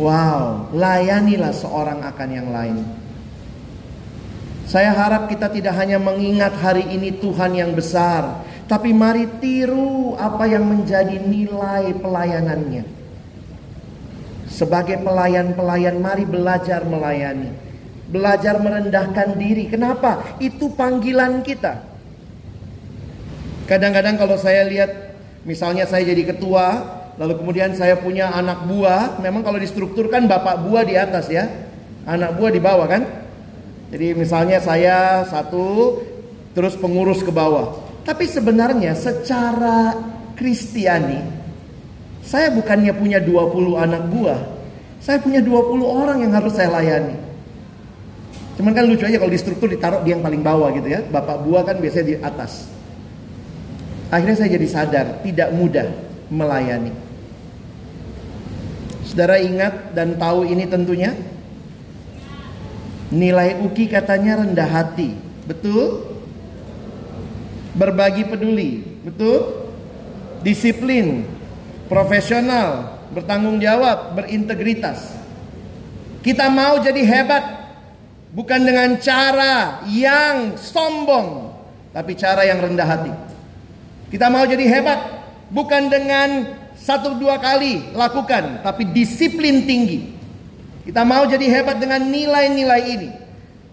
wow, 0.01 0.73
layanilah 0.73 1.53
seorang 1.53 2.01
akan 2.01 2.29
yang 2.33 2.49
lain. 2.49 2.81
Saya 4.65 4.97
harap 4.97 5.29
kita 5.29 5.53
tidak 5.53 5.77
hanya 5.77 6.01
mengingat 6.01 6.57
hari 6.59 6.83
ini 6.97 7.13
Tuhan 7.21 7.55
yang 7.55 7.77
besar, 7.77 8.41
tapi 8.67 8.91
mari 8.97 9.29
tiru 9.39 10.17
apa 10.17 10.49
yang 10.49 10.65
menjadi 10.65 11.21
nilai 11.21 11.93
pelayanannya. 12.01 12.96
Sebagai 14.57 15.05
pelayan-pelayan, 15.05 16.01
mari 16.01 16.25
belajar 16.25 16.81
melayani, 16.89 17.53
belajar 18.09 18.57
merendahkan 18.57 19.37
diri. 19.37 19.69
Kenapa? 19.69 20.41
Itu 20.41 20.73
panggilan 20.73 21.45
kita. 21.45 21.85
Kadang-kadang, 23.69 24.17
kalau 24.17 24.41
saya 24.41 24.65
lihat, 24.65 25.13
misalnya 25.45 25.85
saya 25.85 26.09
jadi 26.09 26.33
ketua, 26.33 26.89
lalu 27.21 27.37
kemudian 27.37 27.77
saya 27.77 28.01
punya 28.01 28.33
anak 28.33 28.65
buah. 28.65 29.21
Memang, 29.21 29.45
kalau 29.45 29.61
distrukturkan, 29.61 30.25
bapak 30.25 30.65
buah 30.65 30.89
di 30.89 30.97
atas, 30.97 31.29
ya, 31.29 31.45
anak 32.09 32.41
buah 32.41 32.49
di 32.49 32.61
bawah, 32.63 32.89
kan? 32.89 33.05
Jadi, 33.93 34.17
misalnya 34.17 34.57
saya 34.57 35.21
satu, 35.29 36.01
terus 36.57 36.81
pengurus 36.81 37.21
ke 37.21 37.29
bawah. 37.29 37.77
Tapi 38.09 38.25
sebenarnya, 38.25 38.97
secara 38.97 39.93
Kristiani, 40.33 41.36
saya 42.27 42.51
bukannya 42.51 42.91
punya 42.99 43.23
20 43.23 43.79
anak 43.79 44.03
buah. 44.11 44.41
Saya 44.99 45.23
punya 45.23 45.39
20 45.39 45.87
orang 45.87 46.19
yang 46.27 46.35
harus 46.35 46.59
saya 46.59 46.75
layani. 46.75 47.15
Cuman 48.59 48.75
kan 48.75 48.83
lucu 48.83 49.07
aja 49.07 49.23
kalau 49.23 49.31
di 49.31 49.39
struktur 49.39 49.71
ditaruh 49.71 50.03
di 50.03 50.11
yang 50.11 50.27
paling 50.27 50.43
bawah 50.43 50.75
gitu 50.75 50.91
ya. 50.91 51.07
Bapak 51.07 51.47
buah 51.47 51.63
kan 51.63 51.79
biasanya 51.79 52.07
di 52.11 52.17
atas. 52.19 52.67
Akhirnya 54.11 54.43
saya 54.43 54.59
jadi 54.59 54.67
sadar 54.67 55.07
tidak 55.23 55.55
mudah 55.55 55.87
melayani. 56.27 56.91
Saudara 59.07 59.39
ingat 59.39 59.95
dan 59.95 60.19
tahu 60.19 60.51
ini 60.51 60.67
tentunya 60.67 61.15
Nilai 63.07 63.63
UKI 63.63 63.87
katanya 63.87 64.43
rendah 64.43 64.67
hati 64.67 65.15
Betul? 65.47 66.11
Berbagi 67.79 68.27
peduli 68.27 68.83
Betul? 69.07 69.71
Disiplin 70.43 71.36
profesional, 71.87 72.99
bertanggung 73.15 73.59
jawab, 73.63 74.15
berintegritas. 74.19 75.15
Kita 76.23 76.51
mau 76.51 76.83
jadi 76.83 77.03
hebat 77.07 77.45
bukan 78.35 78.61
dengan 78.67 78.99
cara 78.99 79.87
yang 79.87 80.59
sombong, 80.59 81.55
tapi 81.95 82.19
cara 82.19 82.43
yang 82.43 82.59
rendah 82.59 82.87
hati. 82.87 83.13
Kita 84.11 84.27
mau 84.31 84.43
jadi 84.43 84.63
hebat 84.67 85.01
bukan 85.51 85.87
dengan 85.87 86.29
satu 86.75 87.15
dua 87.19 87.39
kali 87.39 87.95
lakukan, 87.95 88.63
tapi 88.67 88.91
disiplin 88.91 89.67
tinggi. 89.67 90.15
Kita 90.87 91.03
mau 91.03 91.27
jadi 91.27 91.47
hebat 91.51 91.83
dengan 91.83 92.03
nilai-nilai 92.07 92.83
ini. 92.87 93.11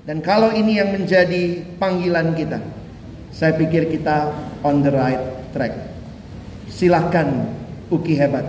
Dan 0.04 0.20
kalau 0.20 0.52
ini 0.52 0.82
yang 0.82 0.92
menjadi 0.92 1.64
panggilan 1.78 2.34
kita, 2.36 2.60
saya 3.32 3.54
pikir 3.56 3.88
kita 3.88 4.34
on 4.66 4.82
the 4.82 4.92
right 4.92 5.22
track. 5.54 5.74
Silahkan 6.68 7.63
Uki 7.94 8.18
hebat. 8.18 8.46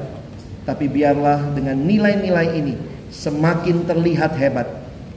Tapi 0.64 0.88
biarlah 0.88 1.52
dengan 1.52 1.76
nilai-nilai 1.76 2.48
ini 2.56 2.74
semakin 3.12 3.84
terlihat 3.84 4.32
hebat 4.40 4.64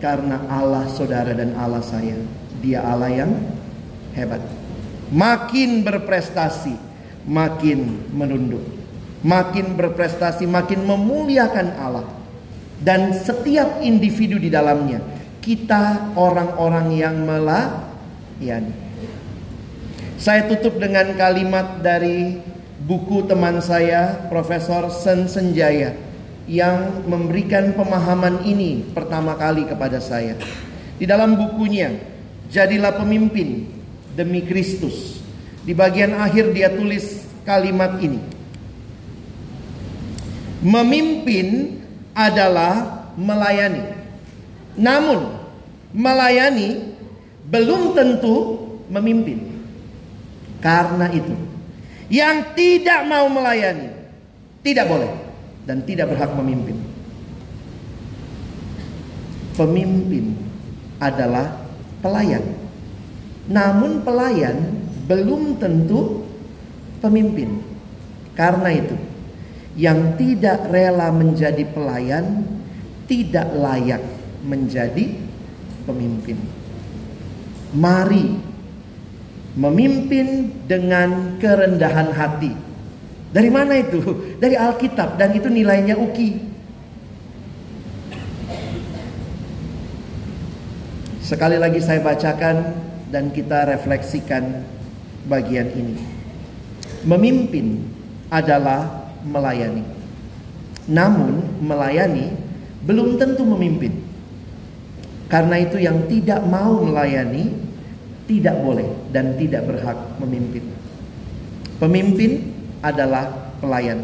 karena 0.04 0.44
Allah 0.52 0.86
saudara 0.92 1.32
dan 1.32 1.56
Allah 1.56 1.80
saya. 1.80 2.20
Dia 2.60 2.84
Allah 2.84 3.08
yang 3.08 3.32
hebat. 4.12 4.44
Makin 5.08 5.88
berprestasi, 5.88 6.76
makin 7.24 8.12
menunduk. 8.12 8.64
Makin 9.24 9.80
berprestasi, 9.80 10.44
makin 10.46 10.84
memuliakan 10.84 11.68
Allah. 11.80 12.06
Dan 12.78 13.16
setiap 13.16 13.82
individu 13.82 14.38
di 14.38 14.54
dalamnya, 14.54 15.02
kita 15.42 16.14
orang-orang 16.14 16.88
yang 16.94 17.16
melayani. 17.26 18.76
Saya 20.18 20.46
tutup 20.50 20.78
dengan 20.78 21.14
kalimat 21.18 21.82
dari 21.82 22.38
buku 22.84 23.26
teman 23.26 23.58
saya 23.64 24.30
Profesor 24.30 24.94
Sen 24.94 25.26
Senjaya 25.26 25.98
yang 26.46 27.04
memberikan 27.10 27.74
pemahaman 27.74 28.46
ini 28.46 28.86
pertama 28.94 29.34
kali 29.34 29.66
kepada 29.66 29.98
saya. 29.98 30.38
Di 30.98 31.06
dalam 31.10 31.38
bukunya 31.38 31.94
Jadilah 32.48 32.96
Pemimpin 32.96 33.68
Demi 34.16 34.46
Kristus. 34.46 35.20
Di 35.68 35.76
bagian 35.76 36.16
akhir 36.16 36.56
dia 36.56 36.72
tulis 36.72 37.28
kalimat 37.44 38.00
ini. 38.00 38.24
Memimpin 40.64 41.78
adalah 42.16 43.06
melayani. 43.20 43.84
Namun 44.80 45.38
melayani 45.92 46.96
belum 47.52 47.94
tentu 47.94 48.36
memimpin. 48.88 49.60
Karena 50.64 51.12
itu 51.14 51.36
yang 52.08 52.56
tidak 52.56 53.04
mau 53.08 53.28
melayani 53.28 53.98
tidak 54.68 54.86
boleh 54.92 55.12
dan 55.64 55.80
tidak 55.88 56.12
berhak 56.12 56.32
memimpin. 56.36 56.76
Pemimpin 59.56 60.36
adalah 61.00 61.66
pelayan. 62.04 62.44
Namun 63.48 64.04
pelayan 64.04 64.76
belum 65.08 65.56
tentu 65.56 66.28
pemimpin. 67.00 67.64
Karena 68.36 68.70
itu, 68.70 68.96
yang 69.80 70.20
tidak 70.20 70.68
rela 70.70 71.10
menjadi 71.10 71.64
pelayan 71.72 72.44
tidak 73.08 73.48
layak 73.56 74.04
menjadi 74.44 75.16
pemimpin. 75.88 76.38
Mari 77.72 78.36
Memimpin 79.58 80.54
dengan 80.70 81.42
kerendahan 81.42 82.14
hati. 82.14 82.54
Dari 83.34 83.50
mana 83.50 83.74
itu? 83.82 84.38
Dari 84.38 84.54
Alkitab 84.54 85.18
dan 85.18 85.34
itu 85.34 85.50
nilainya 85.50 85.98
uki. 85.98 86.46
Sekali 91.26 91.60
lagi 91.60 91.84
saya 91.84 92.00
bacakan 92.00 92.72
dan 93.12 93.34
kita 93.36 93.68
refleksikan 93.68 94.64
bagian 95.28 95.68
ini. 95.76 96.00
Memimpin 97.04 97.84
adalah 98.32 99.12
melayani. 99.28 99.84
Namun 100.88 101.60
melayani 101.60 102.32
belum 102.88 103.20
tentu 103.20 103.44
memimpin. 103.44 103.92
Karena 105.28 105.60
itu 105.60 105.76
yang 105.84 106.08
tidak 106.08 106.40
mau 106.48 106.80
melayani 106.80 107.67
tidak 108.28 108.60
boleh 108.60 108.86
dan 109.16 109.40
tidak 109.40 109.64
berhak 109.66 109.98
memimpin. 110.20 110.68
Pemimpin 111.80 112.32
adalah 112.84 113.56
pelayan. 113.64 114.04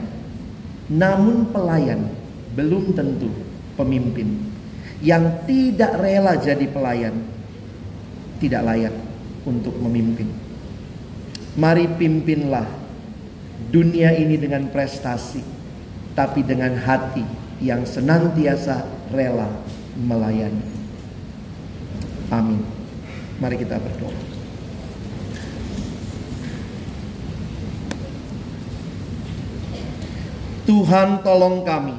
Namun 0.87 1.51
pelayan 1.51 2.09
belum 2.55 2.95
tentu 2.95 3.29
pemimpin. 3.75 4.49
Yang 5.03 5.43
tidak 5.45 5.99
rela 5.99 6.39
jadi 6.39 6.63
pelayan 6.71 7.15
tidak 8.39 8.63
layak 8.63 8.95
untuk 9.43 9.75
memimpin. 9.79 10.31
Mari 11.59 11.85
pimpinlah 11.99 12.65
dunia 13.71 14.15
ini 14.15 14.39
dengan 14.39 14.67
prestasi, 14.71 15.43
tapi 16.15 16.43
dengan 16.43 16.75
hati 16.79 17.23
yang 17.59 17.83
senantiasa 17.83 18.83
rela 19.11 19.47
melayani. 19.95 20.65
Amin. 22.31 22.82
Mari 23.41 23.55
kita 23.57 23.81
berdoa. 23.81 24.33
Tuhan 30.63 31.19
tolong 31.25 31.67
kami. 31.67 31.95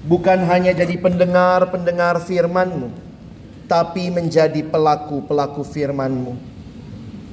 Bukan 0.00 0.48
hanya 0.48 0.72
jadi 0.72 0.96
pendengar-pendengar 0.96 2.24
firman-Mu 2.24 2.88
Tapi 3.68 4.08
menjadi 4.08 4.64
pelaku-pelaku 4.64 5.60
firman-Mu. 5.62 6.34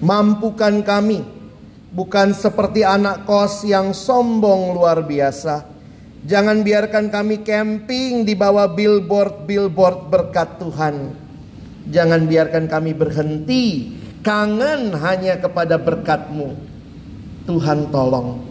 Mampukan 0.03 0.83
kami 0.83 1.25
Bukan 1.87 2.35
seperti 2.35 2.83
anak 2.83 3.23
kos 3.25 3.63
yang 3.63 3.95
sombong 3.95 4.75
luar 4.75 5.01
biasa. 5.07 5.65
Jangan 6.27 6.61
biarkan 6.61 7.07
kami 7.07 7.41
camping 7.41 8.27
di 8.27 8.35
bawah 8.35 8.67
billboard-billboard 8.67 10.11
berkat 10.11 10.59
Tuhan 10.59 11.26
Jangan 11.87 12.27
biarkan 12.27 12.67
kami 12.67 12.91
berhenti 12.91 13.95
kangen 14.27 14.91
hanya 14.99 15.39
kepada 15.39 15.79
berkat-Mu. 15.79 16.51
Tuhan 17.47 17.87
tolong. 17.95 18.43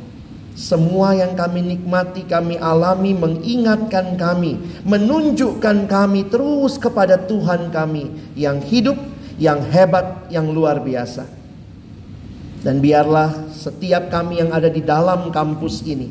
Semua 0.56 1.12
yang 1.12 1.36
kami 1.36 1.60
nikmati, 1.60 2.24
kami 2.24 2.56
alami, 2.56 3.12
mengingatkan 3.12 4.16
kami, 4.16 4.56
menunjukkan 4.88 5.84
kami 5.84 6.32
terus 6.32 6.80
kepada 6.80 7.20
Tuhan 7.28 7.68
kami 7.68 8.32
yang 8.32 8.64
hidup, 8.64 8.96
yang 9.36 9.60
hebat, 9.68 10.32
yang 10.32 10.48
luar 10.48 10.80
biasa. 10.80 11.28
Dan 12.64 12.80
biarlah 12.80 13.52
setiap 13.52 14.08
kami 14.08 14.40
yang 14.40 14.56
ada 14.56 14.72
di 14.72 14.80
dalam 14.80 15.28
kampus 15.28 15.84
ini, 15.84 16.08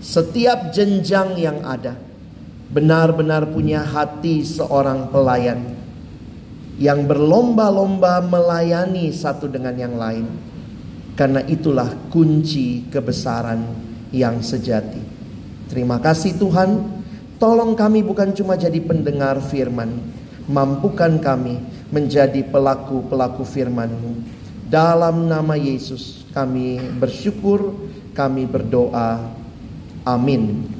setiap 0.00 0.72
jenjang 0.72 1.36
yang 1.36 1.60
ada, 1.60 2.00
benar-benar 2.72 3.44
punya 3.52 3.84
hati 3.84 4.40
seorang 4.40 5.12
pelayan 5.12 5.75
yang 6.76 7.08
berlomba-lomba 7.08 8.20
melayani 8.24 9.08
satu 9.12 9.48
dengan 9.48 9.76
yang 9.76 9.96
lain. 9.96 10.26
Karena 11.16 11.40
itulah 11.48 11.88
kunci 12.12 12.84
kebesaran 12.92 13.64
yang 14.12 14.44
sejati. 14.44 15.00
Terima 15.72 15.96
kasih 15.96 16.36
Tuhan. 16.36 17.00
Tolong 17.40 17.72
kami 17.76 18.04
bukan 18.04 18.32
cuma 18.36 18.56
jadi 18.56 18.80
pendengar 18.80 19.40
firman, 19.44 19.92
mampukan 20.48 21.20
kami 21.20 21.60
menjadi 21.92 22.44
pelaku-pelaku 22.48 23.44
firman-Mu. 23.44 24.12
Dalam 24.68 25.28
nama 25.28 25.56
Yesus 25.56 26.24
kami 26.32 26.80
bersyukur, 27.00 27.76
kami 28.16 28.44
berdoa. 28.48 29.20
Amin. 30.04 30.75